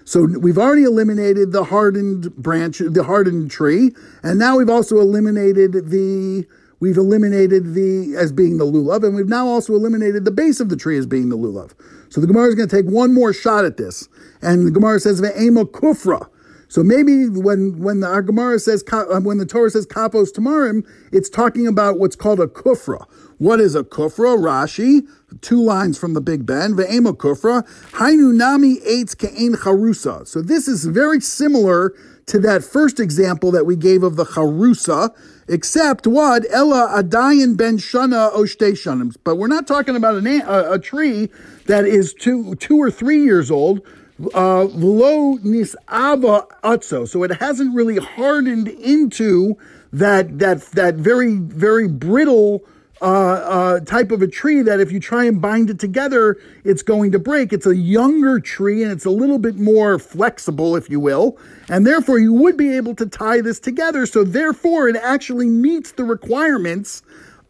So 0.05 0.25
we've 0.25 0.57
already 0.57 0.85
eliminated 0.85 1.53
the 1.53 1.65
hardened 1.65 2.35
branch, 2.37 2.79
the 2.79 3.05
hardened 3.05 3.51
tree, 3.51 3.95
and 4.23 4.39
now 4.39 4.57
we've 4.57 4.71
also 4.71 4.99
eliminated 5.01 5.91
the 5.91 6.47
we've 6.81 6.97
eliminated 6.97 7.75
the 7.75 8.15
as 8.17 8.33
being 8.33 8.59
the 8.59 8.65
lulav, 8.65 9.05
and 9.05 9.15
we've 9.15 9.29
now 9.29 9.47
also 9.47 9.75
eliminated 9.75 10.25
the 10.25 10.31
base 10.31 10.61
of 10.61 10.69
the 10.69 10.77
tree 10.77 10.97
as 10.97 11.07
being 11.07 11.29
the 11.29 11.37
lulav. 11.37 11.73
So 12.09 12.21
the 12.21 12.27
Gemara 12.27 12.49
is 12.49 12.55
going 12.55 12.69
to 12.69 12.75
take 12.75 12.87
one 12.87 13.13
more 13.13 13.33
shot 13.33 13.65
at 13.65 13.77
this, 13.77 14.09
and 14.41 14.67
the 14.67 14.71
Gemara 14.71 14.99
says 15.01 15.21
ve'ema 15.21 15.65
kufra. 15.65 16.29
So 16.69 16.83
maybe 16.83 17.29
when 17.29 17.79
when 17.81 18.01
the 18.01 18.21
Gemara 18.21 18.59
says 18.59 18.85
uh, 18.93 19.21
when 19.21 19.39
the 19.39 19.47
Torah 19.47 19.71
says 19.71 19.87
kapos 19.87 20.33
tamarim, 20.33 20.87
it's 21.13 21.31
talking 21.31 21.67
about 21.67 21.99
what's 21.99 22.17
called 22.17 22.41
a 22.41 22.47
kufra. 22.47 23.07
What 23.39 23.59
is 23.59 23.75
a 23.75 23.83
kufra? 23.85 24.37
Rashi, 24.37 25.07
two 25.41 25.63
lines 25.63 25.97
from 25.97 26.13
the 26.13 26.21
Big 26.21 26.45
Ben. 26.45 26.75
Ve'ema 26.75 27.17
kufra 27.17 27.67
hainu 27.93 28.35
nami 28.35 28.81
eitz 28.81 29.17
ke'en 29.17 29.55
charusa. 29.55 30.27
So 30.27 30.43
this 30.43 30.69
is 30.69 30.85
very 30.85 31.21
similar 31.21 31.95
to 32.27 32.39
that 32.41 32.63
first 32.63 33.01
example 33.01 33.51
that 33.53 33.65
we 33.65 33.75
gave 33.75 34.03
of 34.03 34.17
the 34.17 34.25
charusa, 34.25 35.15
except 35.49 36.07
what 36.07 36.45
ella 36.51 36.93
adayin 36.95 37.57
ben 37.57 37.79
shana 37.79 38.31
oshte 38.35 38.73
shanim. 38.73 39.17
But 39.25 39.37
we're 39.37 39.47
not 39.47 39.67
talking 39.67 39.97
about 39.97 40.17
an, 40.17 40.27
a, 40.27 40.73
a 40.73 40.79
tree 40.79 41.31
that 41.65 41.87
is 41.87 42.13
two 42.13 42.55
two 42.57 42.77
or 42.77 42.91
three 42.91 43.25
years 43.25 43.51
old 43.51 43.81
V'lo 44.21 45.39
nis'ava 45.41 46.49
atzo. 46.63 47.09
So 47.09 47.23
it 47.23 47.33
hasn't 47.37 47.75
really 47.75 47.99
hardened 47.99 48.69
into 48.69 49.57
that 49.93 50.39
that 50.39 50.63
that 50.73 50.97
very 50.97 51.37
very 51.37 51.89
brittle 51.89 52.65
uh, 53.01 53.05
uh, 53.05 53.81
type 53.81 54.11
of 54.11 54.23
a 54.23 54.27
tree 54.27 54.61
that 54.63 54.81
if 54.81 54.91
you 54.91 54.99
try 54.99 55.25
and 55.25 55.41
bind 55.41 55.71
it 55.71 55.79
together, 55.79 56.37
it's 56.65 56.83
going 56.83 57.13
to 57.13 57.19
break. 57.19 57.53
It's 57.53 57.67
a 57.67 57.77
younger 57.77 58.41
tree 58.41 58.83
and 58.83 58.91
it's 58.91 59.05
a 59.05 59.11
little 59.11 59.39
bit 59.39 59.57
more 59.57 60.01
flexible, 60.01 60.75
if 60.75 60.91
you 60.91 60.99
will, 60.99 61.39
and 61.69 61.87
therefore 61.87 62.19
you 62.19 62.33
would 62.33 62.57
be 62.57 62.77
able 62.77 62.97
to 62.97 63.07
tie 63.07 63.41
this 63.41 63.61
together. 63.61 64.05
So 64.05 64.25
therefore, 64.25 64.89
it 64.89 64.97
actually 64.97 65.49
meets 65.49 65.93
the 65.93 66.03
requirements 66.03 67.03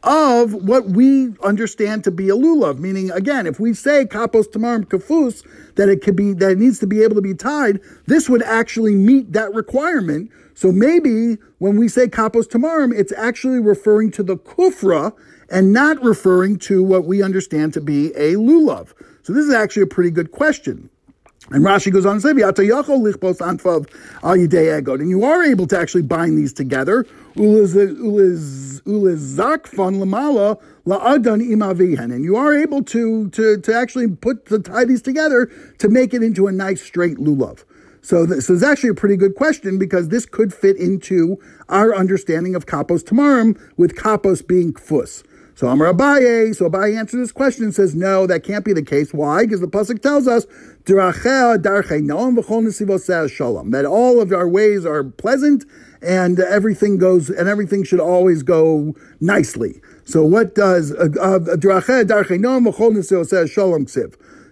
of 0.02 0.54
what 0.54 0.86
we 0.86 1.34
understand 1.42 2.04
to 2.04 2.10
be 2.10 2.28
a 2.28 2.36
lulav. 2.36 2.78
Meaning, 2.78 3.10
again, 3.10 3.46
if 3.46 3.58
we 3.58 3.74
say 3.74 4.04
kapos 4.04 4.46
tamarim 4.46 4.84
kafus, 4.84 5.46
that 5.74 5.88
it 5.88 6.02
could 6.02 6.16
be 6.16 6.32
that 6.34 6.52
it 6.52 6.58
needs 6.58 6.78
to 6.78 6.86
be 6.86 7.02
able 7.02 7.16
to 7.16 7.22
be 7.22 7.34
tied, 7.34 7.80
this 8.06 8.28
would 8.28 8.42
actually 8.42 8.94
meet 8.94 9.32
that 9.32 9.52
requirement. 9.52 10.30
So 10.54 10.72
maybe 10.72 11.36
when 11.58 11.76
we 11.76 11.88
say 11.88 12.06
kapos 12.06 12.46
tamarim, 12.48 12.96
it's 12.96 13.12
actually 13.12 13.60
referring 13.60 14.10
to 14.12 14.22
the 14.22 14.36
kufra 14.36 15.12
and 15.50 15.72
not 15.72 16.02
referring 16.02 16.58
to 16.58 16.82
what 16.82 17.04
we 17.04 17.22
understand 17.22 17.72
to 17.74 17.80
be 17.80 18.08
a 18.14 18.34
lulav. 18.34 18.92
So 19.22 19.32
this 19.32 19.46
is 19.46 19.54
actually 19.54 19.82
a 19.82 19.88
pretty 19.88 20.10
good 20.10 20.30
question. 20.30 20.90
And 21.50 21.64
Rashi 21.64 21.90
goes 21.90 22.04
on 22.04 22.16
to 22.16 22.20
say, 22.20 22.28
and 22.30 22.38
you 25.10 25.24
are 25.24 25.44
able 25.44 25.66
to 25.66 25.78
actually 25.78 26.02
bind 26.02 26.36
these 26.36 26.52
together. 26.52 27.06
And 27.36 27.68
you 32.24 32.36
are 32.36 32.54
able 32.54 32.82
to, 32.82 33.30
to, 33.30 33.56
to 33.58 33.74
actually 33.74 34.08
put 34.08 34.44
the 34.46 34.58
tie 34.58 34.84
these 34.84 35.00
together 35.00 35.46
to 35.78 35.88
make 35.88 36.12
it 36.12 36.22
into 36.22 36.48
a 36.48 36.52
nice 36.52 36.82
straight 36.82 37.16
lulav. 37.16 37.64
So 38.02 38.26
this 38.26 38.50
is 38.50 38.62
actually 38.62 38.90
a 38.90 38.94
pretty 38.94 39.16
good 39.16 39.34
question 39.34 39.78
because 39.78 40.08
this 40.08 40.26
could 40.26 40.54
fit 40.54 40.76
into 40.76 41.40
our 41.68 41.92
understanding 41.94 42.54
of 42.54 42.66
kapos 42.66 43.02
tamarim, 43.02 43.58
with 43.76 43.96
kapos 43.96 44.46
being 44.46 44.72
kfus. 44.72 45.24
So 45.58 45.66
Amar 45.66 45.92
Abaye, 45.92 46.54
so 46.54 46.70
Abaye 46.70 46.96
answers 46.96 47.18
this 47.18 47.32
question 47.32 47.64
and 47.64 47.74
says, 47.74 47.92
no, 47.92 48.28
that 48.28 48.44
can't 48.44 48.64
be 48.64 48.72
the 48.72 48.80
case. 48.80 49.12
Why? 49.12 49.42
Because 49.42 49.60
the 49.60 49.66
Pasuk 49.66 50.00
tells 50.00 50.28
us, 50.28 50.46
that 53.72 53.84
all 53.84 54.20
of 54.20 54.32
our 54.32 54.48
ways 54.48 54.86
are 54.86 55.02
pleasant 55.02 55.64
and 56.00 56.38
everything 56.38 56.96
goes, 56.96 57.28
and 57.28 57.48
everything 57.48 57.82
should 57.82 57.98
always 57.98 58.44
go 58.44 58.94
nicely. 59.20 59.80
So 60.04 60.22
what 60.22 60.54
does, 60.54 60.92
uh, 60.92 61.08
uh, 61.20 61.40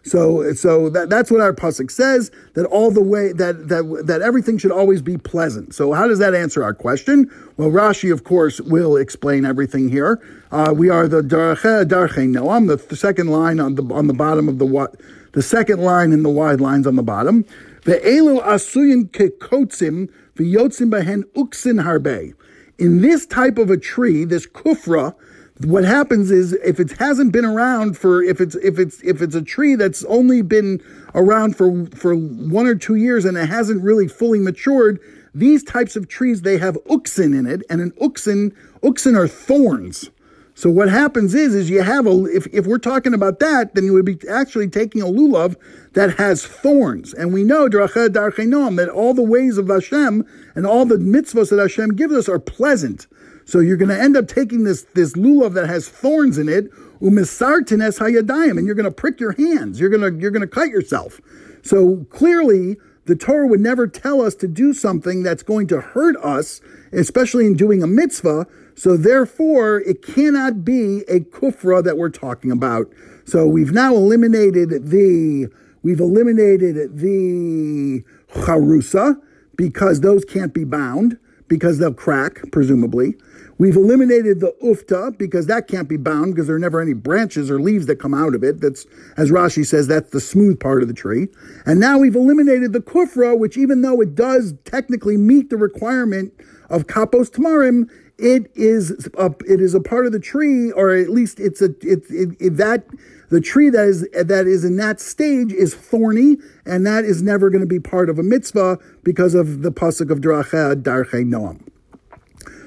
So, 0.07 0.53
so 0.55 0.89
that, 0.91 1.11
that's 1.11 1.33
what 1.33 1.41
our 1.41 1.53
pasuk 1.53 1.91
says. 1.91 2.31
That 2.55 2.65
all 2.67 2.93
the 2.93 3.03
way 3.03 3.33
that 3.33 3.69
that 3.69 4.05
that 4.07 4.23
everything 4.23 4.57
should 4.57 4.71
always 4.71 5.03
be 5.03 5.19
pleasant. 5.19 5.75
So, 5.75 5.93
how 5.93 6.07
does 6.07 6.21
that 6.21 6.33
answer 6.33 6.63
our 6.63 6.75
question? 6.75 7.29
Well, 7.57 7.71
Rashi, 7.71 8.13
of 8.13 8.23
course, 8.23 8.61
will 8.61 8.97
explain 8.97 9.45
everything 9.45 9.89
here. 9.89 10.23
Uh, 10.53 10.73
we 10.75 10.89
are 10.91 11.09
the 11.09 11.23
darche 11.23 11.85
darche 11.87 12.29
noam, 12.29 12.69
the, 12.69 12.77
the 12.77 12.95
second 12.95 13.29
line 13.29 13.59
on 13.59 13.75
the 13.75 13.83
on 13.93 14.07
the 14.07 14.15
bottom 14.15 14.49
of 14.49 14.61
the 14.61 14.89
the 15.33 15.43
second 15.43 15.81
line 15.81 16.13
in 16.13 16.23
the 16.23 16.31
wide 16.31 16.61
lines 16.61 16.87
on 16.87 16.95
the 16.95 17.03
bottom. 17.03 17.45
Ve'elu 17.83 18.41
asuyin 18.43 19.11
kekotzim 19.11 20.09
v'yotzim 20.37 20.91
behen 20.91 21.25
uksin 21.35 21.83
harbe. 21.83 22.33
In 22.79 23.01
this 23.01 23.27
type 23.27 23.59
of 23.59 23.71
a 23.71 23.77
tree, 23.77 24.25
this 24.25 24.47
kufra 24.47 25.17
what 25.61 25.85
happens 25.85 26.31
is 26.31 26.53
if 26.53 26.79
it 26.79 26.93
hasn't 26.93 27.33
been 27.33 27.45
around 27.45 27.97
for 27.97 28.23
if 28.23 28.41
it's 28.41 28.55
if 28.57 28.79
it's 28.79 29.03
if 29.03 29.23
it's 29.23 29.35
a 29.35 29.43
tree 29.43 29.75
that's 29.75 30.05
only 30.05 30.43
been 30.43 30.83
around 31.15 31.57
for 31.57 31.87
for 31.87 32.15
one 32.15 32.67
or 32.67 32.75
two 32.75 32.97
years 32.97 33.25
and 33.25 33.39
it 33.39 33.49
hasn't 33.49 33.83
really 33.83 34.07
fully 34.07 34.39
matured 34.39 35.01
these 35.35 35.63
types 35.63 35.97
of 35.97 36.09
trees 36.09 36.43
they 36.43 36.59
have 36.59 36.77
uxin 36.85 37.39
in 37.39 37.47
it 37.47 37.63
and 37.71 37.81
an 37.81 37.91
uxin 37.93 38.55
uxin 38.83 39.17
are 39.17 39.29
thorns. 39.29 40.11
So 40.55 40.71
what 40.71 40.91
happens 40.91 41.35
is 41.35 41.55
is 41.55 41.71
you 41.71 41.83
have 41.83 42.07
a 42.07 42.25
if, 42.27 42.47
if 42.49 42.67
we're 42.67 42.79
talking 42.79 43.15
about 43.15 43.41
that 43.41 43.75
then 43.75 43.85
you 43.85 43.95
would 43.95 44.05
be 44.05 44.19
actually 44.29 44.69
taking 44.69 45.01
a 45.01 45.07
lulav 45.07 45.57
that 45.95 46.19
has 46.19 46.45
thorns. 46.45 47.15
And 47.15 47.33
we 47.33 47.45
know 47.45 47.67
that 47.69 48.91
all 48.93 49.15
the 49.15 49.23
ways 49.23 49.57
of 49.57 49.69
Hashem 49.69 50.27
and 50.55 50.67
all 50.67 50.85
the 50.85 50.97
mitzvahs 50.97 51.49
that 51.49 51.59
Hashem 51.59 51.97
gives 51.97 52.13
us 52.13 52.29
are 52.29 52.39
pleasant 52.39 53.07
so 53.47 53.61
you're 53.61 53.77
going 53.77 53.89
to 53.89 54.01
end 54.01 54.17
up 54.17 54.27
taking 54.27 54.65
this, 54.65 54.83
this 54.95 55.13
lulav 55.13 55.55
that 55.55 55.69
has 55.69 55.89
thorns 55.89 56.37
in 56.37 56.49
it, 56.49 56.71
umisartines 57.01 57.99
hayadayim, 58.01 58.59
and 58.59 58.67
you're 58.67 58.75
going 58.75 58.85
to 58.85 58.91
prick 58.91 59.21
your 59.21 59.33
hands. 59.33 59.79
You're 59.79 59.89
going 59.89 60.03
to, 60.03 60.21
you're 60.21 60.33
going 60.33 60.43
to 60.43 60.49
cut 60.49 60.69
yourself. 60.69 61.21
So 61.63 62.07
clearly, 62.11 62.77
the 63.05 63.15
Torah 63.15 63.47
would 63.47 63.61
never 63.61 63.87
tell 63.87 64.21
us 64.21 64.35
to 64.37 64.49
do 64.49 64.73
something 64.73 65.23
that's 65.23 65.45
going 65.45 65.69
to 65.69 65.81
hurt 65.81 66.17
us, 66.17 66.61
especially 66.93 67.47
in 67.47 67.55
doing 67.55 67.85
a 67.85 67.87
mitzvah. 67.87 68.49
So 68.75 68.97
therefore, 68.97 69.79
it 69.83 70.03
cannot 70.03 70.65
be 70.65 71.03
a 71.03 71.21
kufra 71.21 71.85
that 71.85 71.97
we're 71.97 72.11
talking 72.11 72.51
about. 72.51 72.93
So 73.27 73.47
we've 73.47 73.73
now 73.73 73.95
eliminated 73.95 74.91
the, 74.91 75.49
we've 75.85 76.01
eliminated 76.01 76.99
the 76.99 78.03
charusa 78.31 79.21
because 79.57 80.01
those 80.01 80.25
can't 80.25 80.53
be 80.53 80.65
bound 80.65 81.17
because 81.47 81.79
they'll 81.79 81.95
crack, 81.95 82.41
presumably. 82.51 83.15
We've 83.59 83.77
eliminated 83.77 84.41
the 84.41 84.55
ufta 84.63 85.17
because 85.17 85.47
that 85.47 85.67
can't 85.67 85.89
be 85.89 85.97
bound 85.97 86.35
because 86.35 86.47
there 86.47 86.57
are 86.57 86.61
never 86.61 86.81
any 86.81 86.93
branches 86.93 87.51
or 87.51 87.59
leaves 87.59 87.87
that 87.87 87.97
come 87.97 88.13
out 88.13 88.35
of 88.35 88.45
it. 88.45 88.61
That's, 88.61 88.87
as 89.17 89.31
Rashi 89.31 89.65
says, 89.65 89.87
that's 89.87 90.11
the 90.11 90.21
smooth 90.21 90.61
part 90.61 90.83
of 90.83 90.89
the 90.89 90.95
tree. 90.95 91.29
And 91.65 91.81
now 91.81 91.99
we've 91.99 92.17
eliminated 92.17 92.75
the 92.75 92.81
kufra, 92.81 93.39
which 93.39 93.57
even 93.57 93.81
though 93.81 94.01
it 94.03 94.15
does 94.15 94.55
technically 94.65 95.17
meet 95.17 95.49
the 95.49 95.57
requirement 95.57 96.35
of 96.69 96.87
kapos 96.87 97.31
tamarim, 97.31 97.89
it 98.19 98.51
is 98.55 99.09
a, 99.19 99.35
it 99.47 99.61
is 99.61 99.75
a 99.75 99.81
part 99.81 100.07
of 100.07 100.13
the 100.13 100.21
tree, 100.21 100.71
or 100.73 100.95
at 100.95 101.11
least 101.11 101.39
it's 101.39 101.61
a 101.61 101.67
it, 101.83 102.05
it, 102.09 102.37
it, 102.41 102.57
that 102.57 102.87
the 103.29 103.41
tree 103.41 103.69
that 103.69 103.85
is 103.85 104.09
that 104.13 104.47
is 104.47 104.65
in 104.65 104.77
that 104.77 105.01
stage 105.01 105.53
is 105.53 105.75
thorny, 105.75 106.39
and 106.65 106.87
that 106.87 107.05
is 107.05 107.23
never 107.23 107.51
going 107.51 107.61
to 107.61 107.67
be 107.67 107.81
part 107.81 108.09
of 108.09 108.19
a 108.19 108.23
mitzvah 108.23 108.79
because 109.03 109.35
of 109.35 109.63
the 109.63 109.71
pasuk 109.71 110.11
of 110.11 110.21
Dracha 110.21 110.83
Darche 110.83 111.27
Noam. 111.27 111.61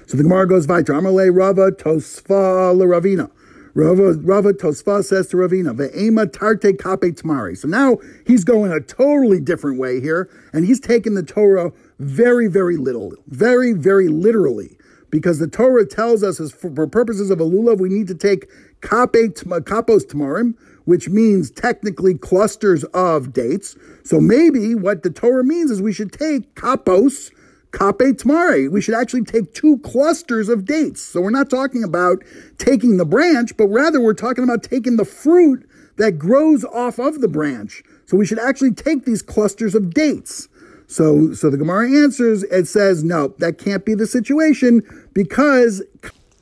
So 0.10 0.18
the 0.18 0.24
Gemara 0.24 0.48
goes 0.48 0.66
weiter. 0.68 0.94
Amalei 0.94 1.30
Rava 1.32 1.70
Tosfa 1.70 2.74
Ravina. 2.76 3.30
Rava, 3.76 4.14
Rava 4.14 4.54
Tosfa 4.54 5.04
says 5.06 5.28
to 5.28 5.38
Ravina, 5.38 5.78
Ve'ema 5.78 6.26
tarte 6.26 6.76
kape 6.80 7.16
tamari. 7.16 7.56
So 7.56 7.68
now 7.68 8.00
he's 8.26 8.44
going 8.44 8.72
a 8.72 8.80
totally 8.80 9.40
different 9.40 9.78
way 9.78 10.02
here, 10.02 10.28
and 10.52 10.66
he's 10.66 10.80
taking 10.80 11.14
the 11.14 11.22
Torah 11.22 11.72
very, 12.00 12.48
very 12.48 12.76
little, 12.76 13.14
very, 13.28 13.74
very 13.74 14.08
literally. 14.08 14.80
Because 15.12 15.38
the 15.38 15.48
Torah 15.48 15.86
tells 15.86 16.24
us, 16.24 16.40
as 16.40 16.52
for, 16.52 16.74
for 16.74 16.88
purposes 16.88 17.30
of 17.30 17.40
a 17.40 17.46
lulav, 17.46 17.80
we 17.80 17.90
need 17.90 18.08
to 18.08 18.16
take 18.16 18.50
kape, 18.82 19.36
kapos 19.36 20.08
tamarim, 20.08 20.56
which 20.86 21.08
means 21.08 21.52
technically 21.52 22.18
clusters 22.18 22.84
of 22.96 23.32
dates. 23.32 23.76
So 24.04 24.20
maybe 24.20 24.74
what 24.74 25.04
the 25.04 25.12
Torah 25.12 25.44
means 25.44 25.70
is 25.70 25.84
we 25.84 25.94
should 25.94 26.12
take 26.12 26.56
kapos, 26.56 27.30
Kape 27.72 28.18
Tamari. 28.18 28.70
We 28.70 28.82
should 28.82 28.96
actually 28.96 29.24
take 29.24 29.54
two 29.54 29.78
clusters 29.80 30.50
of 30.50 30.66
dates. 30.66 31.02
So 31.02 31.22
we're 31.22 31.30
not 31.30 31.50
talking 31.50 31.84
about 31.84 32.24
taking 32.58 32.98
the 32.98 33.06
branch, 33.06 33.56
but 33.58 33.68
rather 33.68 34.02
we're 34.02 34.14
talking 34.14 34.44
about 34.44 34.64
taking 34.64 34.98
the 34.98 35.06
fruit 35.06 35.70
that 35.98 36.18
grows 36.18 36.66
off 36.66 36.98
of 36.98 37.22
the 37.22 37.28
branch. 37.28 37.84
So 38.06 38.18
we 38.18 38.26
should 38.26 38.40
actually 38.40 38.72
take 38.72 39.06
these 39.06 39.22
clusters 39.22 39.76
of 39.76 39.94
dates. 39.94 40.48
So, 40.88 41.34
so 41.34 41.52
the 41.52 41.58
Gemara 41.58 41.92
answers, 42.04 42.44
it 42.44 42.66
says, 42.66 43.04
no, 43.04 43.36
that 43.38 43.60
can't 43.60 43.86
be 43.86 43.94
the 43.94 44.08
situation 44.08 44.82
because 45.14 45.84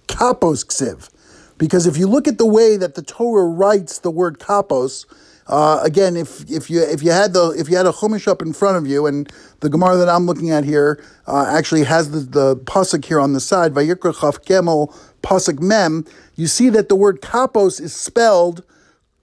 kapos 0.07 0.65
ksiv. 0.65 1.09
Because 1.57 1.85
if 1.85 1.97
you 1.97 2.07
look 2.07 2.27
at 2.27 2.37
the 2.37 2.45
way 2.45 2.77
that 2.77 2.95
the 2.95 3.01
Torah 3.01 3.47
writes 3.47 3.99
the 3.99 4.11
word 4.11 4.39
kapos, 4.39 5.05
uh, 5.47 5.79
again, 5.83 6.17
if 6.17 6.49
if 6.49 6.69
you 6.69 6.81
if 6.81 7.01
you 7.01 7.11
had 7.11 7.33
the 7.33 7.49
if 7.57 7.69
you 7.69 7.77
had 7.77 7.85
a 7.85 7.91
chumash 7.91 8.27
up 8.27 8.41
in 8.41 8.53
front 8.53 8.77
of 8.77 8.85
you, 8.85 9.05
and 9.05 9.31
the 9.61 9.69
Gemara 9.69 9.97
that 9.97 10.09
I'm 10.09 10.25
looking 10.25 10.51
at 10.51 10.65
here 10.65 11.01
uh, 11.25 11.45
actually 11.47 11.83
has 11.83 12.11
the 12.11 12.19
the 12.19 12.55
pasuk 12.57 13.05
here 13.05 13.19
on 13.19 13.33
the 13.33 13.39
side, 13.39 13.73
Vayikra 13.73 14.19
Chaf 14.19 14.41
Gemel 14.43 14.93
pasuk 15.23 15.59
Mem, 15.59 16.05
you 16.35 16.47
see 16.47 16.69
that 16.69 16.89
the 16.89 16.95
word 16.95 17.21
kapos 17.21 17.79
is 17.79 17.95
spelled 17.95 18.63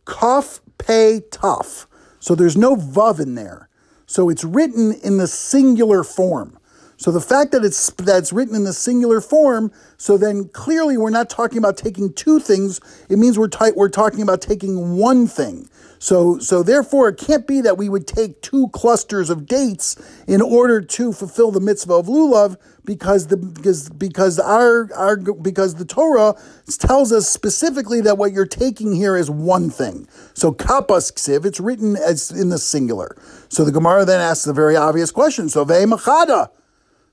kaf 0.06 0.60
pe 0.78 1.20
taf. 1.20 1.86
So 2.18 2.34
there's 2.34 2.56
no 2.56 2.74
vav 2.74 3.20
in 3.20 3.34
there. 3.34 3.68
So 4.06 4.30
it's 4.30 4.44
written 4.44 4.92
in 5.02 5.18
the 5.18 5.26
singular 5.26 6.04
form. 6.04 6.58
So 7.04 7.10
the 7.10 7.20
fact 7.20 7.52
that 7.52 7.62
it's 7.62 7.90
that's 7.98 8.32
written 8.32 8.56
in 8.56 8.64
the 8.64 8.72
singular 8.72 9.20
form, 9.20 9.70
so 9.98 10.16
then 10.16 10.48
clearly 10.48 10.96
we're 10.96 11.10
not 11.10 11.28
talking 11.28 11.58
about 11.58 11.76
taking 11.76 12.10
two 12.10 12.40
things. 12.40 12.80
It 13.10 13.18
means 13.18 13.38
we're 13.38 13.48
t- 13.48 13.72
we're 13.76 13.90
talking 13.90 14.22
about 14.22 14.40
taking 14.40 14.96
one 14.96 15.26
thing. 15.26 15.68
So, 15.98 16.38
so 16.38 16.62
therefore, 16.62 17.10
it 17.10 17.18
can't 17.18 17.46
be 17.46 17.60
that 17.60 17.76
we 17.76 17.90
would 17.90 18.06
take 18.06 18.40
two 18.40 18.68
clusters 18.68 19.28
of 19.28 19.44
dates 19.44 19.96
in 20.26 20.40
order 20.40 20.80
to 20.80 21.12
fulfill 21.12 21.50
the 21.50 21.60
mitzvah 21.60 21.92
of 21.92 22.06
lulav, 22.06 22.56
because 22.86 23.26
the 23.26 23.36
because 23.36 23.90
because 23.90 24.38
our 24.38 24.90
our 24.94 25.18
because 25.18 25.74
the 25.74 25.84
Torah 25.84 26.34
tells 26.78 27.12
us 27.12 27.28
specifically 27.28 28.00
that 28.00 28.16
what 28.16 28.32
you're 28.32 28.46
taking 28.46 28.94
here 28.94 29.14
is 29.14 29.30
one 29.30 29.68
thing. 29.68 30.08
So 30.32 30.52
kapas 30.52 31.12
ksiv, 31.12 31.44
it's 31.44 31.60
written 31.60 31.96
as 31.96 32.30
in 32.30 32.48
the 32.48 32.56
singular. 32.58 33.14
So 33.50 33.62
the 33.62 33.72
Gemara 33.72 34.06
then 34.06 34.22
asks 34.22 34.46
the 34.46 34.54
very 34.54 34.74
obvious 34.74 35.10
question. 35.10 35.50
So 35.50 35.66
ve 35.66 35.84
machada. 35.84 36.48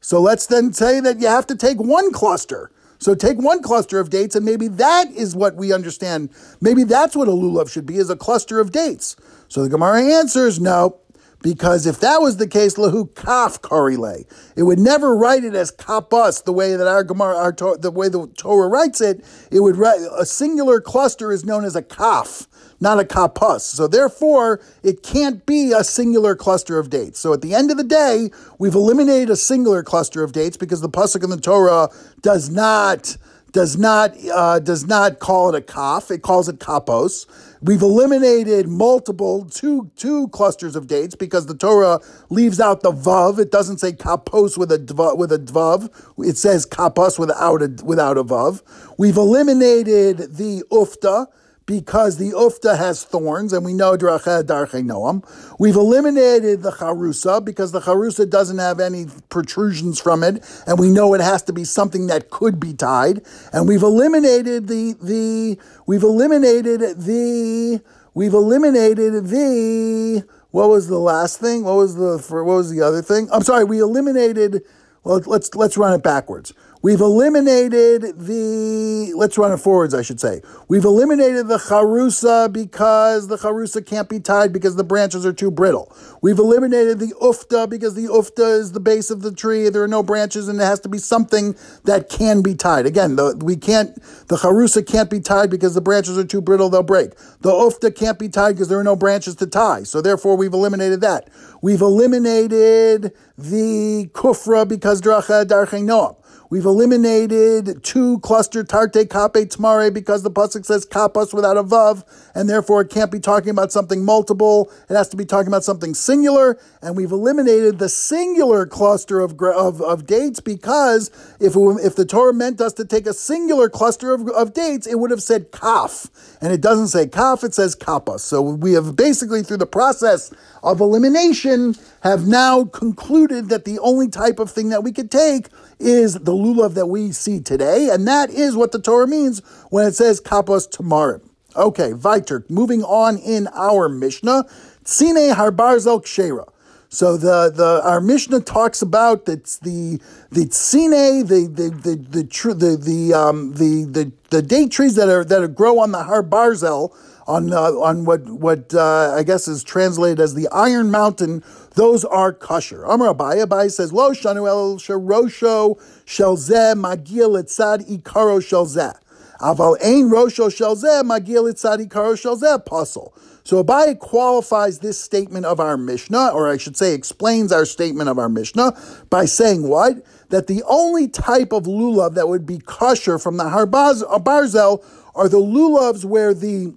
So 0.01 0.19
let's 0.19 0.47
then 0.47 0.73
say 0.73 0.99
that 0.99 1.19
you 1.19 1.27
have 1.27 1.47
to 1.47 1.55
take 1.55 1.79
one 1.79 2.11
cluster. 2.11 2.71
So 2.97 3.15
take 3.15 3.37
one 3.37 3.63
cluster 3.63 3.99
of 3.99 4.09
dates, 4.09 4.35
and 4.35 4.45
maybe 4.45 4.67
that 4.67 5.09
is 5.11 5.35
what 5.35 5.55
we 5.55 5.73
understand. 5.73 6.29
Maybe 6.59 6.83
that's 6.83 7.15
what 7.15 7.27
a 7.27 7.31
lulav 7.31 7.71
should 7.71 7.85
be, 7.85 7.97
is 7.97 8.09
a 8.09 8.15
cluster 8.15 8.59
of 8.59 8.71
dates. 8.71 9.15
So 9.47 9.63
the 9.63 9.69
Gemara 9.69 10.03
answers 10.03 10.59
no, 10.59 10.99
because 11.41 11.87
if 11.87 11.99
that 12.01 12.21
was 12.21 12.37
the 12.37 12.47
case, 12.47 12.75
lahu 12.75 13.13
kaf 13.15 13.61
karile, 13.61 14.25
it 14.55 14.63
would 14.63 14.77
never 14.77 15.15
write 15.15 15.43
it 15.43 15.55
as 15.55 15.71
kapas 15.71 16.43
the 16.43 16.53
way 16.53 16.75
that 16.75 16.87
our 16.87 17.03
Gemara, 17.03 17.35
our 17.35 17.51
the 17.77 17.91
way 17.91 18.07
the 18.09 18.27
Torah 18.37 18.67
writes 18.67 19.01
it. 19.01 19.25
It 19.49 19.61
would 19.61 19.77
write 19.77 19.99
a 20.15 20.25
singular 20.25 20.79
cluster 20.79 21.31
is 21.31 21.43
known 21.43 21.65
as 21.65 21.75
a 21.75 21.81
kaf 21.81 22.47
not 22.81 22.99
a 22.99 23.03
kapus. 23.03 23.61
So 23.61 23.87
therefore, 23.87 24.59
it 24.83 25.03
can't 25.03 25.45
be 25.45 25.71
a 25.71 25.83
singular 25.83 26.35
cluster 26.35 26.79
of 26.79 26.89
dates. 26.89 27.19
So 27.19 27.31
at 27.31 27.41
the 27.41 27.53
end 27.53 27.71
of 27.71 27.77
the 27.77 27.83
day, 27.83 28.31
we've 28.57 28.75
eliminated 28.75 29.29
a 29.29 29.35
singular 29.35 29.83
cluster 29.83 30.23
of 30.23 30.33
dates 30.33 30.57
because 30.57 30.81
the 30.81 30.89
pasuk 30.89 31.23
in 31.23 31.29
the 31.29 31.39
Torah 31.39 31.89
does 32.21 32.49
not 32.49 33.17
does 33.51 33.77
not 33.77 34.15
uh, 34.33 34.59
does 34.59 34.87
not 34.87 35.19
call 35.19 35.49
it 35.49 35.55
a 35.55 35.61
kaf. 35.61 36.09
It 36.09 36.21
calls 36.21 36.47
it 36.47 36.59
kapos. 36.59 37.25
We've 37.61 37.81
eliminated 37.81 38.67
multiple 38.67 39.45
two 39.45 39.91
two 39.95 40.29
clusters 40.29 40.75
of 40.75 40.87
dates 40.87 41.15
because 41.15 41.45
the 41.47 41.55
Torah 41.55 41.99
leaves 42.29 42.59
out 42.59 42.81
the 42.81 42.91
vav. 42.91 43.39
It 43.39 43.51
doesn't 43.51 43.79
say 43.79 43.91
kapos 43.91 44.57
with 44.57 44.71
a 44.71 44.79
dvav, 44.79 45.17
with 45.17 45.31
a 45.31 45.37
dvav. 45.37 45.91
It 46.19 46.37
says 46.37 46.65
kapos 46.65 47.19
without 47.19 47.61
a 47.61 47.83
without 47.83 48.17
a 48.17 48.23
vav. 48.23 48.61
We've 48.97 49.17
eliminated 49.17 50.37
the 50.37 50.63
ufta 50.71 51.27
because 51.65 52.17
the 52.17 52.31
ufta 52.31 52.77
has 52.77 53.03
thorns, 53.03 53.53
and 53.53 53.63
we 53.63 53.73
know 53.73 53.95
Drached 53.95 54.47
Darche 54.47 54.83
Noam. 54.83 55.23
We've 55.59 55.75
eliminated 55.75 56.63
the 56.63 56.71
charusa 56.71 57.43
because 57.43 57.71
the 57.71 57.81
charusa 57.81 58.29
doesn't 58.29 58.57
have 58.57 58.79
any 58.79 59.05
protrusions 59.29 59.99
from 59.99 60.23
it, 60.23 60.43
and 60.67 60.79
we 60.79 60.89
know 60.89 61.13
it 61.13 61.21
has 61.21 61.43
to 61.43 61.53
be 61.53 61.63
something 61.63 62.07
that 62.07 62.29
could 62.29 62.59
be 62.59 62.73
tied. 62.73 63.21
And 63.53 63.67
we've 63.67 63.83
eliminated 63.83 64.67
the 64.67 64.95
the 65.01 65.57
we've 65.85 66.03
eliminated 66.03 66.81
the 66.99 67.81
we've 68.13 68.33
eliminated 68.33 69.27
the 69.27 70.23
what 70.49 70.69
was 70.69 70.87
the 70.87 70.99
last 70.99 71.39
thing? 71.39 71.63
What 71.63 71.75
was 71.75 71.95
the 71.95 72.17
what 72.29 72.45
was 72.45 72.71
the 72.71 72.81
other 72.81 73.01
thing? 73.01 73.29
I'm 73.31 73.43
sorry, 73.43 73.63
we 73.63 73.79
eliminated 73.79 74.63
well 75.03 75.21
let's 75.25 75.53
let's 75.55 75.77
run 75.77 75.93
it 75.93 76.03
backwards. 76.03 76.53
We've 76.83 76.99
eliminated 76.99 78.17
the, 78.17 79.13
let's 79.15 79.37
run 79.37 79.51
it 79.51 79.57
forwards, 79.57 79.93
I 79.93 80.01
should 80.01 80.19
say. 80.19 80.41
We've 80.67 80.83
eliminated 80.83 81.47
the 81.47 81.57
charusa 81.57 82.51
because 82.51 83.27
the 83.27 83.37
charusa 83.37 83.85
can't 83.85 84.09
be 84.09 84.19
tied 84.19 84.51
because 84.51 84.77
the 84.77 84.83
branches 84.83 85.23
are 85.23 85.33
too 85.33 85.51
brittle. 85.51 85.95
We've 86.23 86.39
eliminated 86.39 86.97
the 86.97 87.13
ufta 87.21 87.69
because 87.69 87.93
the 87.93 88.05
ufta 88.05 88.59
is 88.59 88.71
the 88.71 88.79
base 88.79 89.11
of 89.11 89.21
the 89.21 89.31
tree. 89.31 89.69
There 89.69 89.83
are 89.83 89.87
no 89.87 90.01
branches 90.01 90.47
and 90.47 90.59
it 90.59 90.63
has 90.63 90.79
to 90.79 90.89
be 90.89 90.97
something 90.97 91.55
that 91.83 92.09
can 92.09 92.41
be 92.41 92.55
tied. 92.55 92.87
Again, 92.87 93.15
the, 93.15 93.39
we 93.43 93.57
can't, 93.57 93.93
the 94.27 94.37
charusa 94.37 94.83
can't 94.83 95.11
be 95.11 95.19
tied 95.19 95.51
because 95.51 95.75
the 95.75 95.81
branches 95.81 96.17
are 96.17 96.25
too 96.25 96.41
brittle, 96.41 96.69
they'll 96.69 96.81
break. 96.81 97.11
The 97.41 97.51
ufta 97.51 97.95
can't 97.95 98.17
be 98.17 98.27
tied 98.27 98.53
because 98.53 98.69
there 98.69 98.79
are 98.79 98.83
no 98.83 98.95
branches 98.95 99.35
to 99.35 99.45
tie. 99.45 99.83
So 99.83 100.01
therefore 100.01 100.35
we've 100.35 100.53
eliminated 100.53 101.01
that. 101.01 101.29
We've 101.61 101.81
eliminated 101.81 103.13
the 103.37 104.09
kufra 104.13 104.67
because 104.67 104.99
dracha 104.99 105.45
darche 105.45 105.79
noam. 105.83 106.15
We've 106.51 106.65
eliminated 106.65 107.81
two 107.81 108.19
cluster 108.19 108.65
tarte 108.65 109.09
kape 109.09 109.47
tamare 109.47 109.93
because 109.93 110.21
the 110.21 110.29
pasuk 110.29 110.65
says 110.65 110.85
kapas 110.85 111.33
without 111.33 111.55
a 111.55 111.63
vav, 111.63 112.03
and 112.35 112.49
therefore 112.49 112.81
it 112.81 112.89
can't 112.89 113.09
be 113.09 113.21
talking 113.21 113.51
about 113.51 113.71
something 113.71 114.03
multiple. 114.03 114.69
It 114.89 114.95
has 114.95 115.07
to 115.09 115.15
be 115.15 115.23
talking 115.23 115.47
about 115.47 115.63
something 115.63 115.93
singular. 115.93 116.59
And 116.81 116.97
we've 116.97 117.13
eliminated 117.13 117.79
the 117.79 117.87
singular 117.87 118.65
cluster 118.65 119.21
of 119.21 119.41
of, 119.41 119.81
of 119.81 120.05
dates 120.05 120.41
because 120.41 121.09
if 121.39 121.53
if 121.55 121.95
the 121.95 122.03
Torah 122.05 122.33
meant 122.33 122.59
us 122.59 122.73
to 122.73 122.83
take 122.83 123.07
a 123.07 123.13
singular 123.13 123.69
cluster 123.69 124.13
of, 124.13 124.27
of 124.27 124.53
dates, 124.53 124.87
it 124.87 124.99
would 124.99 125.11
have 125.11 125.23
said 125.23 125.53
kaf, 125.53 126.07
and 126.41 126.51
it 126.51 126.59
doesn't 126.59 126.89
say 126.89 127.07
kaf; 127.07 127.45
it 127.45 127.53
says 127.53 127.77
kapas. 127.77 128.19
So 128.19 128.41
we 128.41 128.73
have 128.73 128.97
basically 128.97 129.41
through 129.41 129.63
the 129.63 129.65
process 129.65 130.33
of 130.63 130.81
elimination 130.81 131.75
have 132.01 132.27
now 132.27 132.65
concluded 132.65 133.49
that 133.49 133.65
the 133.65 133.79
only 133.79 134.07
type 134.07 134.39
of 134.39 134.51
thing 134.51 134.69
that 134.69 134.83
we 134.83 134.91
could 134.91 135.11
take 135.11 135.47
is 135.79 136.13
the 136.15 136.33
lulav 136.33 136.73
that 136.73 136.87
we 136.87 137.11
see 137.11 137.39
today, 137.39 137.89
and 137.89 138.07
that 138.07 138.29
is 138.29 138.55
what 138.55 138.71
the 138.71 138.79
Torah 138.79 139.07
means 139.07 139.39
when 139.69 139.87
it 139.87 139.95
says 139.95 140.19
kapos 140.19 140.69
tamarim. 140.69 141.21
Okay, 141.55 141.93
weiter. 141.93 142.45
Moving 142.49 142.83
on 142.83 143.17
in 143.17 143.47
our 143.53 143.89
Mishnah, 143.89 144.45
Tzine 144.83 145.33
harbarzel 145.33 146.01
kshera. 146.01 146.47
So 146.93 147.15
the, 147.15 147.49
the 147.49 147.81
our 147.85 148.01
Mishnah 148.01 148.41
talks 148.41 148.81
about 148.81 149.23
that 149.23 149.45
the 149.61 150.01
the 150.29 150.45
tzine, 150.47 151.25
the 151.25 151.47
the 151.47 151.69
the 151.69 151.95
the 151.95 152.53
the 152.53 152.75
the, 152.75 153.13
um, 153.13 153.53
the, 153.53 153.85
the 153.85 154.11
the 154.29 154.41
date 154.41 154.71
trees 154.71 154.95
that 154.95 155.07
are 155.07 155.23
that 155.23 155.55
grow 155.55 155.79
on 155.79 155.93
the 155.93 156.03
har 156.03 156.21
barzel 156.21 156.93
on 157.27 157.53
uh, 157.53 157.71
on 157.79 158.03
what 158.03 158.29
what 158.29 158.73
uh, 158.73 159.15
I 159.17 159.23
guess 159.23 159.47
is 159.47 159.63
translated 159.63 160.19
as 160.19 160.33
the 160.33 160.49
Iron 160.49 160.91
Mountain. 160.91 161.45
Those 161.75 162.03
are 162.03 162.33
kosher. 162.33 162.83
Amar 162.83 163.13
Abai 163.13 163.45
Abai 163.45 163.71
says 163.71 163.93
Lo 163.93 164.11
shanu 164.11 164.45
el 164.45 164.75
sherosho 164.75 165.79
shelzeh 166.05 166.75
magil 166.75 167.41
etzad 167.41 167.87
ikaro 167.87 168.41
shelzeh. 168.41 168.97
Aval 169.39 169.77
ein 169.81 170.09
rosho 170.09 170.49
shelzeh 170.49 171.03
magil 171.03 171.49
etzad 171.49 171.87
ikaro 171.87 172.15
shelzeh 172.19 172.65
pasul. 172.65 173.13
So 173.43 173.63
Abai 173.63 173.97
qualifies 173.97 174.79
this 174.79 174.99
statement 174.99 175.45
of 175.45 175.59
our 175.59 175.77
Mishnah, 175.77 176.29
or 176.29 176.49
I 176.49 176.57
should 176.57 176.77
say 176.77 176.93
explains 176.93 177.51
our 177.51 177.65
statement 177.65 178.09
of 178.09 178.19
our 178.19 178.29
Mishnah, 178.29 178.77
by 179.09 179.25
saying 179.25 179.67
what? 179.67 180.05
That 180.29 180.47
the 180.47 180.63
only 180.67 181.07
type 181.07 181.51
of 181.51 181.63
lulav 181.63 182.15
that 182.15 182.27
would 182.27 182.45
be 182.45 182.59
kosher 182.59 183.17
from 183.17 183.37
the 183.37 183.45
Harbaz, 183.45 184.03
Barzel 184.23 184.83
are 185.15 185.27
the 185.27 185.37
lulavs 185.37 186.05
where 186.05 186.33
the 186.33 186.75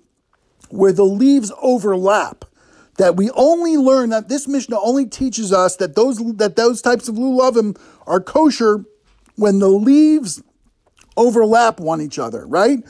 where 0.70 0.92
the 0.92 1.04
leaves 1.04 1.52
overlap. 1.62 2.44
That 2.96 3.16
we 3.16 3.30
only 3.32 3.76
learn 3.76 4.10
that 4.10 4.28
this 4.28 4.48
Mishnah 4.48 4.78
only 4.80 5.06
teaches 5.06 5.52
us 5.52 5.76
that 5.76 5.94
those 5.94 6.18
that 6.36 6.56
those 6.56 6.80
types 6.80 7.08
of 7.08 7.16
lulavim 7.16 7.78
are 8.06 8.20
kosher 8.20 8.84
when 9.36 9.58
the 9.58 9.68
leaves 9.68 10.42
overlap 11.16 11.80
one 11.80 12.00
each 12.00 12.18
other, 12.18 12.46
right? 12.46 12.84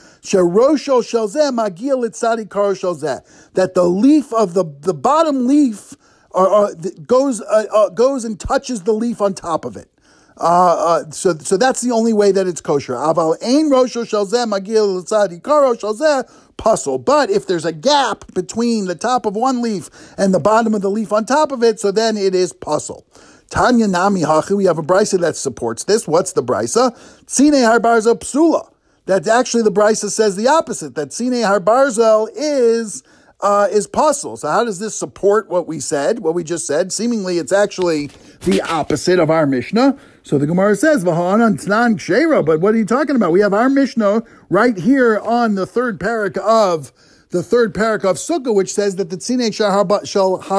That 3.54 3.72
the 3.74 3.84
leaf 3.84 4.32
of 4.32 4.54
the, 4.54 4.64
the 4.80 4.94
bottom 4.94 5.46
leaf 5.46 5.94
uh, 6.34 6.72
goes 7.06 7.40
uh, 7.40 7.64
uh, 7.72 7.88
goes 7.90 8.24
and 8.24 8.38
touches 8.40 8.82
the 8.82 8.92
leaf 8.92 9.20
on 9.20 9.34
top 9.34 9.64
of 9.64 9.76
it. 9.76 9.88
Uh, 10.36 11.04
uh, 11.06 11.10
so, 11.10 11.32
so 11.38 11.56
that's 11.56 11.80
the 11.80 11.92
only 11.92 12.12
way 12.12 12.32
that 12.32 12.48
it's 12.48 12.60
kosher. 12.60 12.94
Aval 12.94 13.36
ein 13.40 13.70
rosho 13.70 14.04
shalzeh 14.04 14.46
magil 14.46 15.08
tzadi 15.08 15.40
karo 15.40 15.74
shalzeh 15.74 16.28
pasul. 16.56 16.98
But 17.04 17.30
if 17.30 17.46
there's 17.46 17.64
a 17.64 17.72
gap 17.72 18.24
between 18.34 18.86
the 18.86 18.96
top 18.96 19.26
of 19.26 19.36
one 19.36 19.62
leaf 19.62 19.90
and 20.18 20.34
the 20.34 20.40
bottom 20.40 20.74
of 20.74 20.82
the 20.82 20.90
leaf 20.90 21.12
on 21.12 21.24
top 21.24 21.52
of 21.52 21.62
it, 21.62 21.78
so 21.78 21.92
then 21.92 22.16
it 22.16 22.34
is 22.34 22.52
pasul. 22.52 23.06
Tanya 23.50 23.86
Nami 23.86 24.22
Hachi, 24.22 24.56
we 24.56 24.64
have 24.64 24.78
a 24.78 24.82
brisa 24.82 25.20
that 25.20 25.36
supports 25.36 25.84
this. 25.84 26.08
What's 26.08 26.32
the 26.32 26.42
brisa? 26.42 26.96
Tzine 27.26 27.62
Harbarza 27.62 28.18
Psula. 28.18 28.70
That 29.06 29.26
actually 29.28 29.62
the 29.62 29.72
brisa 29.72 30.10
says 30.10 30.34
the 30.36 30.48
opposite, 30.48 30.94
that 30.94 31.10
Tzine 31.10 31.44
Harbarzel 31.44 32.28
is 32.34 33.02
uh, 33.40 33.68
is 33.70 33.86
pasul. 33.86 34.38
So 34.38 34.48
how 34.48 34.64
does 34.64 34.78
this 34.78 34.94
support 34.94 35.50
what 35.50 35.66
we 35.66 35.78
said, 35.78 36.20
what 36.20 36.34
we 36.34 36.42
just 36.42 36.66
said? 36.66 36.92
Seemingly 36.92 37.38
it's 37.38 37.52
actually 37.52 38.10
the 38.40 38.62
opposite 38.62 39.18
of 39.18 39.30
our 39.30 39.46
Mishnah. 39.46 39.98
So 40.22 40.38
the 40.38 40.46
Gemara 40.46 40.76
says, 40.76 41.04
V'ha'anan 41.04 41.62
tnan 41.62 41.96
kshera, 41.96 42.44
but 42.44 42.60
what 42.60 42.74
are 42.74 42.78
you 42.78 42.86
talking 42.86 43.16
about? 43.16 43.32
We 43.32 43.40
have 43.40 43.52
our 43.52 43.68
Mishnah 43.68 44.22
right 44.48 44.78
here 44.78 45.18
on 45.18 45.56
the 45.56 45.66
third 45.66 46.00
parak 46.00 46.38
of 46.38 46.92
the 47.34 47.42
third 47.42 47.74
parak 47.74 48.04
of 48.04 48.16
Sukkah, 48.16 48.54
which 48.54 48.72
says 48.72 48.94
that 48.94 49.10
the 49.10 49.16
Tzine 49.16 49.52
Shal 49.52 49.84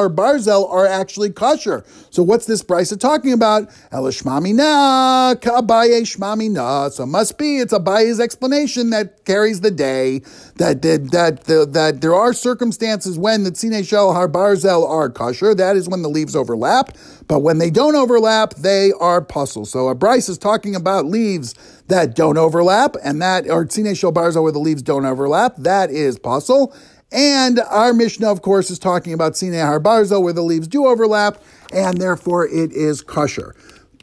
Barzel 0.09 0.69
are 0.69 0.85
actually 0.85 1.29
kosher. 1.29 1.85
So 2.09 2.21
what's 2.21 2.45
this 2.47 2.61
brisa 2.61 2.99
talking 2.99 3.31
about? 3.31 3.69
Elishmami 3.93 4.53
na, 4.53 5.35
Abaye 5.35 6.01
shmami 6.01 6.51
na. 6.51 6.89
So 6.89 7.05
must 7.05 7.37
be, 7.37 7.59
it's 7.59 7.73
Abaye's 7.73 8.19
explanation 8.19 8.89
that 8.89 9.23
carries 9.23 9.61
the 9.61 9.71
day, 9.71 10.19
that, 10.57 10.81
that, 10.81 11.11
that, 11.11 11.45
that, 11.45 11.71
that 11.71 12.01
there 12.01 12.13
are 12.13 12.33
circumstances 12.33 13.17
when 13.17 13.45
the 13.45 13.51
Tzine 13.51 13.87
Shal 13.87 14.13
Har 14.13 14.27
Barzel 14.27 14.85
are 14.85 15.09
kosher. 15.09 15.55
That 15.55 15.77
is 15.77 15.87
when 15.87 16.01
the 16.01 16.09
leaves 16.09 16.35
overlap. 16.35 16.97
But 17.29 17.39
when 17.39 17.57
they 17.57 17.69
don't 17.69 17.95
overlap, 17.95 18.53
they 18.55 18.91
are 18.99 19.21
pasul. 19.21 19.65
So 19.65 19.87
a 19.87 19.95
Bryce 19.95 20.27
is 20.27 20.37
talking 20.37 20.75
about 20.75 21.05
leaves 21.05 21.55
that 21.87 22.15
don't 22.15 22.37
overlap, 22.37 22.95
and 23.03 23.21
that, 23.21 23.49
or 23.49 23.65
Tzine 23.65 23.97
Shal 23.97 24.11
where 24.11 24.51
the 24.51 24.59
leaves 24.59 24.81
don't 24.81 25.05
overlap, 25.05 25.55
that 25.57 25.89
is 25.91 26.17
pasul. 26.17 26.75
And 27.11 27.59
our 27.59 27.93
Mishnah, 27.93 28.31
of 28.31 28.41
course, 28.41 28.69
is 28.69 28.79
talking 28.79 29.13
about 29.13 29.33
Tzine 29.33 29.63
Har 29.63 29.79
Barzel 29.79 30.23
where 30.23 30.33
the 30.33 30.41
leaves 30.41 30.67
do 30.67 30.87
overlap, 30.87 31.41
and 31.73 31.97
therefore 31.99 32.47
it 32.47 32.71
is 32.71 33.01
kosher 33.01 33.55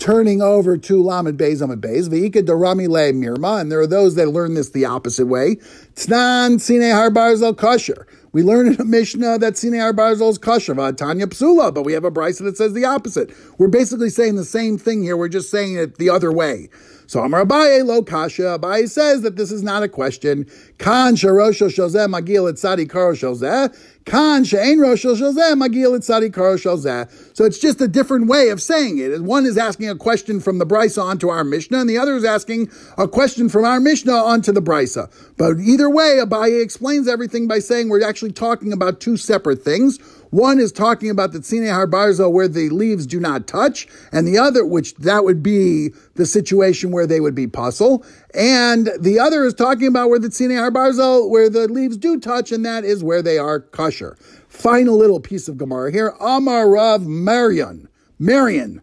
turning 0.03 0.43
over 0.43 0.77
to 0.77 1.01
Lamed 1.01 1.39
Beis 1.39 1.63
Amid 1.63 1.81
Beis, 1.81 2.09
V'ika 2.09 2.45
Darami 2.45 2.89
Le 2.89 3.13
Mirma, 3.13 3.61
and 3.61 3.71
there 3.71 3.79
are 3.79 3.87
those 3.87 4.17
that 4.17 4.31
learn 4.31 4.55
this 4.55 4.71
the 4.71 4.85
opposite 4.85 5.27
way. 5.27 5.57
Tnan 5.95 6.61
Sine 6.61 6.91
Har 6.91 7.11
Barzel 7.11 7.57
Kosher. 7.57 8.07
We 8.33 8.43
learn 8.43 8.67
in 8.67 8.81
a 8.81 8.85
Mishnah 8.85 9.33
uh, 9.33 9.39
that 9.39 9.57
Sine 9.57 9.79
Har 9.79 9.93
Barzel 9.93 10.31
is 10.31 10.39
kosher, 10.39 10.79
uh, 10.81 10.91
Tanya 10.91 11.27
Psula, 11.27 11.73
but 11.73 11.85
we 11.85 11.93
have 11.93 12.05
a 12.05 12.11
Brisa 12.11 12.43
that 12.45 12.57
says 12.57 12.73
the 12.73 12.85
opposite. 12.85 13.31
We're 13.59 13.69
basically 13.69 14.09
saying 14.09 14.37
the 14.37 14.45
same 14.45 14.79
thing 14.79 15.03
here, 15.03 15.17
we're 15.17 15.29
just 15.29 15.51
saying 15.51 15.77
it 15.77 15.99
the 15.99 16.11
other 16.11 16.33
way. 16.33 16.69
So 17.07 17.21
Amar 17.21 17.45
Abaye 17.45 17.85
lo 17.85 18.03
kasha. 18.03 18.59
Abaye 18.59 18.89
says 18.89 19.23
that 19.23 19.37
this 19.37 19.53
is 19.53 19.63
not 19.63 19.83
a 19.83 19.89
question. 19.89 20.47
Kan 20.79 21.15
sharosho 21.15 21.69
shozeh 21.69 22.09
magil 22.09 22.49
et 22.49 22.59
sadi 22.59 22.87
karo 22.87 23.13
shozeh. 23.13 23.75
Kan 24.05 24.45
she'en 24.45 24.79
rosho 24.79 25.15
shozeh 25.17 25.55
magil 25.55 25.97
et 25.97 26.05
sadi 26.05 26.31
karo 26.31 26.57
shozeh. 26.57 27.09
So 27.37 27.45
it's 27.45 27.59
just 27.59 27.81
a 27.81 27.89
different 27.89 28.27
way 28.27 28.49
of 28.49 28.61
saying 28.61 28.99
it. 28.99 29.23
One 29.23 29.47
is 29.47 29.57
asking 29.57 29.89
a 29.89 29.97
question 29.97 30.41
from 30.41 30.59
the 30.59 30.67
Brisa 30.67 31.03
onto 31.03 31.29
our 31.29 31.45
Mishnah, 31.45 31.81
and 31.81 31.91
the 31.91 31.99
other 31.99 32.17
is 32.17 32.25
asking 32.25 32.71
a 32.99 33.07
question 33.07 33.49
from 33.49 33.65
our 33.65 33.81
Mishnah 33.81 34.13
onto 34.13 34.53
the 34.53 34.63
Brisa. 34.63 35.11
But 35.37 35.59
either 35.61 35.89
way, 35.89 36.19
Abaye 36.21 36.63
explains 36.63 37.09
everything 37.09 37.47
by 37.47 37.59
saying 37.59 37.89
we're 37.89 38.05
actually 38.05 38.33
talking 38.33 38.73
about 38.73 39.01
two 39.01 39.17
separate 39.17 39.63
things. 39.63 39.99
One 40.33 40.59
is 40.59 40.73
talking 40.73 41.11
about 41.11 41.33
the 41.33 41.41
Tzine 41.41 41.71
Harbarzo 41.71 42.33
where 42.33 42.49
the 42.49 42.71
leaves 42.71 43.07
do 43.07 43.21
not 43.21 43.47
touch, 43.47 43.87
and 44.13 44.27
the 44.27 44.39
other, 44.39 44.65
which 44.65 44.95
that 44.95 45.25
would 45.25 45.43
be 45.43 45.91
the 46.15 46.25
situation 46.25 46.91
where 46.91 47.07
they 47.07 47.21
would 47.21 47.35
be 47.35 47.47
pasul. 47.47 48.03
And 48.33 48.89
the 48.99 49.19
other 49.19 49.45
is 49.45 49.53
talking 49.53 49.89
about 49.89 50.09
where 50.09 50.19
the 50.19 50.29
Tzine 50.29 50.53
Harbarzo, 50.53 51.29
where 51.29 51.51
the 51.51 51.69
leaves 51.69 51.99
do 51.99 52.19
touch, 52.19 52.51
and 52.51 52.65
that 52.65 52.83
is 52.83 53.05
where 53.05 53.21
they 53.21 53.37
are 53.37 53.61
kosher. 53.61 54.17
Final 54.49 54.97
little 54.97 55.21
piece 55.21 55.49
of 55.49 55.59
Gemara 55.59 55.93
here. 55.93 56.15
Amar 56.19 56.67
Rav 56.67 57.07
Marion. 57.07 57.87
Marion. 58.19 58.81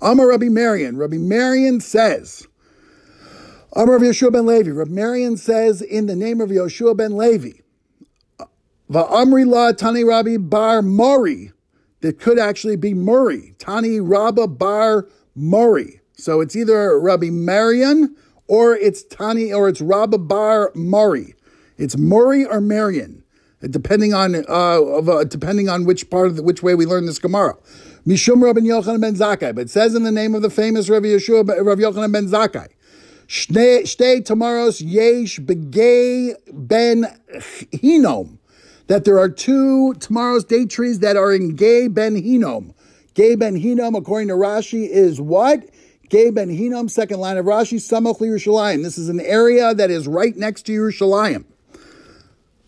Amar 0.00 0.28
Rabbi 0.28 0.48
Marion. 0.48 0.96
Rabbi 0.96 1.16
Marion 1.16 1.80
says, 1.80 2.46
Amar 3.72 3.98
Yeshua 3.98 4.32
ben 4.32 4.46
Levi. 4.46 4.70
Rabbi 4.70 4.92
Marion 4.92 5.36
says, 5.36 5.82
in 5.82 6.06
the 6.06 6.14
name 6.14 6.40
of 6.40 6.50
Yeshua 6.50 6.96
ben 6.96 7.16
Levi, 7.16 7.62
Va'amri 8.90 9.46
la 9.46 9.72
Tani 9.72 10.04
Rabbi 10.04 10.36
Bar 10.36 10.82
Mori. 10.82 11.52
That 12.00 12.20
could 12.20 12.38
actually 12.38 12.76
be 12.76 12.92
Murray. 12.92 13.54
Tani 13.58 13.98
Rabba 13.98 14.46
Bar 14.46 15.08
Murray. 15.34 16.00
So 16.12 16.40
it's 16.42 16.54
either 16.54 17.00
Rabbi 17.00 17.30
Marion 17.30 18.14
or 18.46 18.76
it's 18.76 19.02
Tani 19.02 19.52
or 19.52 19.68
it's 19.68 19.80
Rabba 19.80 20.18
Bar 20.18 20.70
Murray. 20.74 21.34
It's 21.78 21.96
Murray 21.96 22.44
or 22.44 22.60
Marion, 22.60 23.24
depending 23.60 24.14
on 24.14 24.36
uh, 24.36 24.42
uh, 24.48 25.24
depending 25.24 25.68
on 25.68 25.84
which 25.86 26.08
part 26.10 26.28
of 26.28 26.36
the, 26.36 26.42
which 26.42 26.62
way 26.62 26.74
we 26.74 26.86
learn 26.86 27.06
this 27.06 27.18
Gemara. 27.18 27.56
Mishum 28.06 28.42
Rabbi 28.42 28.60
Yochanan 28.60 29.00
ben 29.00 29.16
Zakkai, 29.16 29.54
but 29.54 29.62
it 29.62 29.70
says 29.70 29.94
in 29.94 30.02
the 30.02 30.12
name 30.12 30.34
of 30.34 30.42
the 30.42 30.50
famous 30.50 30.88
Rabbi 30.88 31.06
Yeshua 31.06 31.48
Rabbi 31.48 31.80
Yochanan 31.80 32.12
ben 32.12 32.28
Zakkai. 32.28 32.68
Shtei 33.26 34.20
Tamaros 34.22 34.82
Yesh 34.84 35.40
Begay 35.40 36.34
Ben 36.52 37.06
Hinom. 37.72 38.38
That 38.86 39.04
there 39.04 39.18
are 39.18 39.28
two 39.28 39.94
tomorrow's 39.94 40.44
date 40.44 40.70
trees 40.70 40.98
that 40.98 41.16
are 41.16 41.32
in 41.32 41.56
Gay 41.56 41.88
Ben 41.88 42.16
Hinom. 42.16 42.74
Gay 43.14 43.34
Ben 43.34 43.54
Hinom, 43.54 43.96
according 43.96 44.28
to 44.28 44.34
Rashi, 44.34 44.88
is 44.88 45.20
what? 45.20 45.68
Gay 46.10 46.30
Ben 46.30 46.50
Hinom, 46.50 46.90
second 46.90 47.20
line 47.20 47.38
of 47.38 47.46
Rashi, 47.46 47.78
Samach 47.78 48.20
Yerushalayim. 48.20 48.82
This 48.82 48.98
is 48.98 49.08
an 49.08 49.20
area 49.20 49.74
that 49.74 49.90
is 49.90 50.06
right 50.06 50.36
next 50.36 50.62
to 50.66 50.72
Yerushalayim. 50.72 51.44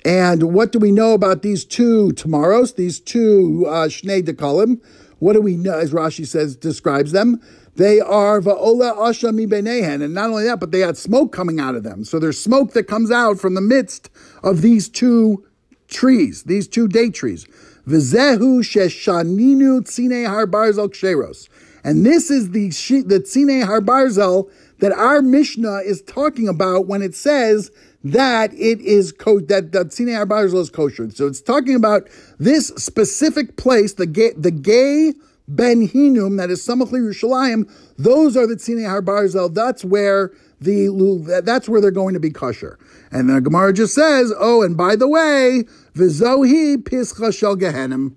And 0.05 0.55
what 0.55 0.73
do 0.73 0.79
we 0.79 0.93
know 0.93 1.15
about 1.15 1.43
these 1.43 1.65
two 1.65 2.13
tomorrows, 2.13 2.75
these 2.75 3.01
two 3.01 3.67
uh, 3.69 3.89
Shnei 3.89 4.23
Dekalim? 4.23 4.81
What 5.19 5.33
do 5.33 5.41
we 5.41 5.57
know, 5.57 5.79
as 5.79 5.93
Rashi 5.93 6.27
says, 6.27 6.57
describes 6.57 7.13
them? 7.13 7.43
They 7.75 8.01
are 8.01 8.41
Va'ola 8.41 8.97
Asha 8.97 9.35
mi 9.35 9.47
benehen. 9.47 10.03
And 10.03 10.15
not 10.15 10.31
only 10.31 10.45
that, 10.45 10.61
but 10.61 10.71
they 10.71 10.81
had 10.81 10.97
smoke 10.97 11.33
coming 11.33 11.61
out 11.61 11.75
of 11.75 11.83
them. 11.83 12.05
So 12.05 12.19
there's 12.19 12.41
smoke 12.41 12.73
that 12.73 12.85
comes 12.85 13.11
out 13.11 13.39
from 13.39 13.55
the 13.55 13.61
midst 13.61 14.09
of 14.43 14.63
these 14.63 14.89
two 14.89 15.46
trees, 15.89 16.45
these 16.45 16.69
two 16.69 16.89
date 16.89 17.15
trees. 17.15 17.47
V'zehu 17.87 18.61
sheshaninu 18.61 19.83
tzine 19.83 20.27
har 20.27 20.47
barzel 20.47 20.89
ksheros. 20.89 21.49
And 21.85 22.05
this 22.05 22.31
is 22.31 22.51
the, 22.51 22.69
the 23.03 23.21
tzine 23.21 23.65
har 23.65 23.81
barzel 23.81 24.51
that 24.79 24.93
our 24.93 25.23
Mishnah 25.23 25.79
is 25.85 26.03
talking 26.03 26.49
about 26.49 26.87
when 26.87 27.03
it 27.03 27.15
says 27.15 27.71
that 28.05 28.53
it 28.55 28.81
is 28.81 29.13
co- 29.13 29.41
that 29.41 29.73
that 29.73 29.93
Sinai 29.93 30.13
Arbarzal 30.13 30.61
is 30.61 30.71
kosher. 30.71 31.11
So 31.11 31.27
it's 31.27 31.41
talking 31.41 31.75
about 31.75 32.09
this 32.39 32.69
specific 32.69 33.57
place, 33.57 33.95
the 33.95 34.07
gay, 34.07 34.33
the 34.37 34.51
gay 34.51 35.15
Ben 35.49 35.89
Hinum, 35.89 36.39
that 36.39 36.51
is 36.51 36.65
Samachli 36.67 37.01
Yerushalayim. 37.01 37.71
Those 37.97 38.37
are 38.37 38.47
the 38.47 38.59
Sinai 38.59 38.83
Harbarzel. 38.83 39.53
That's 39.55 39.85
where 39.85 40.33
the 40.61 41.43
that's 41.45 41.69
where 41.69 41.81
they're 41.81 41.91
going 41.91 42.15
to 42.15 42.21
be 42.21 42.31
kosher. 42.31 42.79
And 43.17 43.31
the 43.31 43.41
Gemara 43.41 43.73
just 43.73 43.95
says, 43.95 44.31
oh, 44.39 44.61
and 44.61 44.77
by 44.77 44.95
the 44.95 45.09
way, 45.09 45.65
Vizohi 45.95 46.77
Pischa 46.77 47.35
Shel 47.35 47.57
Gehenim. 47.57 48.15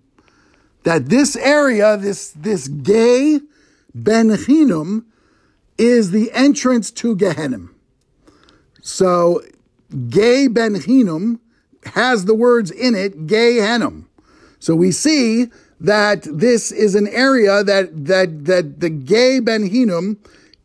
That 0.84 1.06
this 1.06 1.38
area, 1.38 1.96
this 1.96 2.32
this 2.32 2.68
gay 2.68 3.40
Ben 3.96 4.28
Hinum, 4.28 5.06
is 5.78 6.12
the 6.12 6.30
entrance 6.34 6.92
to 6.92 7.16
Gehenim. 7.16 7.70
So 8.82 9.42
Gay 10.10 10.48
Ben 10.48 10.74
Hinum 10.76 11.40
has 11.94 12.26
the 12.26 12.36
words 12.36 12.70
in 12.70 12.94
it, 12.94 13.26
Gay 13.26 13.56
Henum. 13.56 14.04
So 14.60 14.76
we 14.76 14.92
see 14.92 15.46
that 15.80 16.28
this 16.30 16.74
is 16.74 16.96
an 16.96 17.08
area 17.08 17.64
that 17.64 18.06
that 18.06 18.44
that 18.46 18.82
the 18.82 18.90
Gay 18.90 19.40
Ben 19.40 19.70
Hinum 19.70 20.18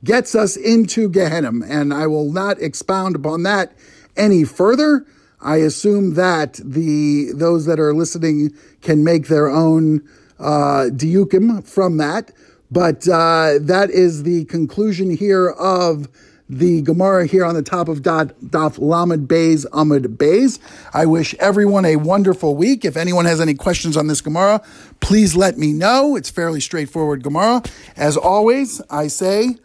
gets 0.02 0.34
us 0.34 0.56
into 0.56 1.08
Gehenim, 1.08 1.64
and 1.68 1.94
I 1.94 2.08
will 2.08 2.32
not 2.32 2.60
expound 2.60 3.14
upon 3.14 3.44
that 3.44 3.72
any 4.16 4.44
further. 4.44 5.06
I 5.40 5.56
assume 5.56 6.14
that 6.14 6.54
the 6.64 7.32
those 7.34 7.66
that 7.66 7.78
are 7.78 7.92
listening 7.92 8.54
can 8.80 9.04
make 9.04 9.28
their 9.28 9.48
own 9.48 10.02
uh, 10.38 10.88
diukim 10.90 11.66
from 11.66 11.98
that, 11.98 12.32
but 12.70 13.06
uh, 13.08 13.58
that 13.60 13.90
is 13.90 14.22
the 14.22 14.46
conclusion 14.46 15.14
here 15.14 15.50
of 15.50 16.08
the 16.48 16.82
Gemara 16.82 17.26
here 17.26 17.44
on 17.44 17.54
the 17.54 17.62
top 17.62 17.88
of 17.88 18.02
Daf, 18.02 18.32
Daf 18.42 18.78
Lamed 18.78 19.28
Beis 19.28 19.66
Amud 19.70 20.16
Beis. 20.16 20.58
I 20.92 21.06
wish 21.06 21.34
everyone 21.34 21.84
a 21.84 21.96
wonderful 21.96 22.54
week. 22.54 22.84
If 22.84 22.96
anyone 22.96 23.24
has 23.24 23.40
any 23.40 23.54
questions 23.54 23.96
on 23.96 24.08
this 24.08 24.20
Gemara, 24.20 24.62
please 25.00 25.34
let 25.34 25.56
me 25.56 25.72
know. 25.72 26.16
It's 26.16 26.30
fairly 26.30 26.60
straightforward 26.60 27.22
Gemara. 27.22 27.62
As 27.96 28.16
always, 28.16 28.82
I 28.90 29.08
say 29.08 29.56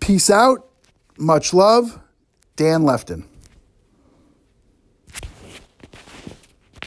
peace 0.00 0.30
out, 0.30 0.66
much 1.16 1.54
love, 1.54 2.00
Dan 2.56 2.84
Lefton. 2.84 3.31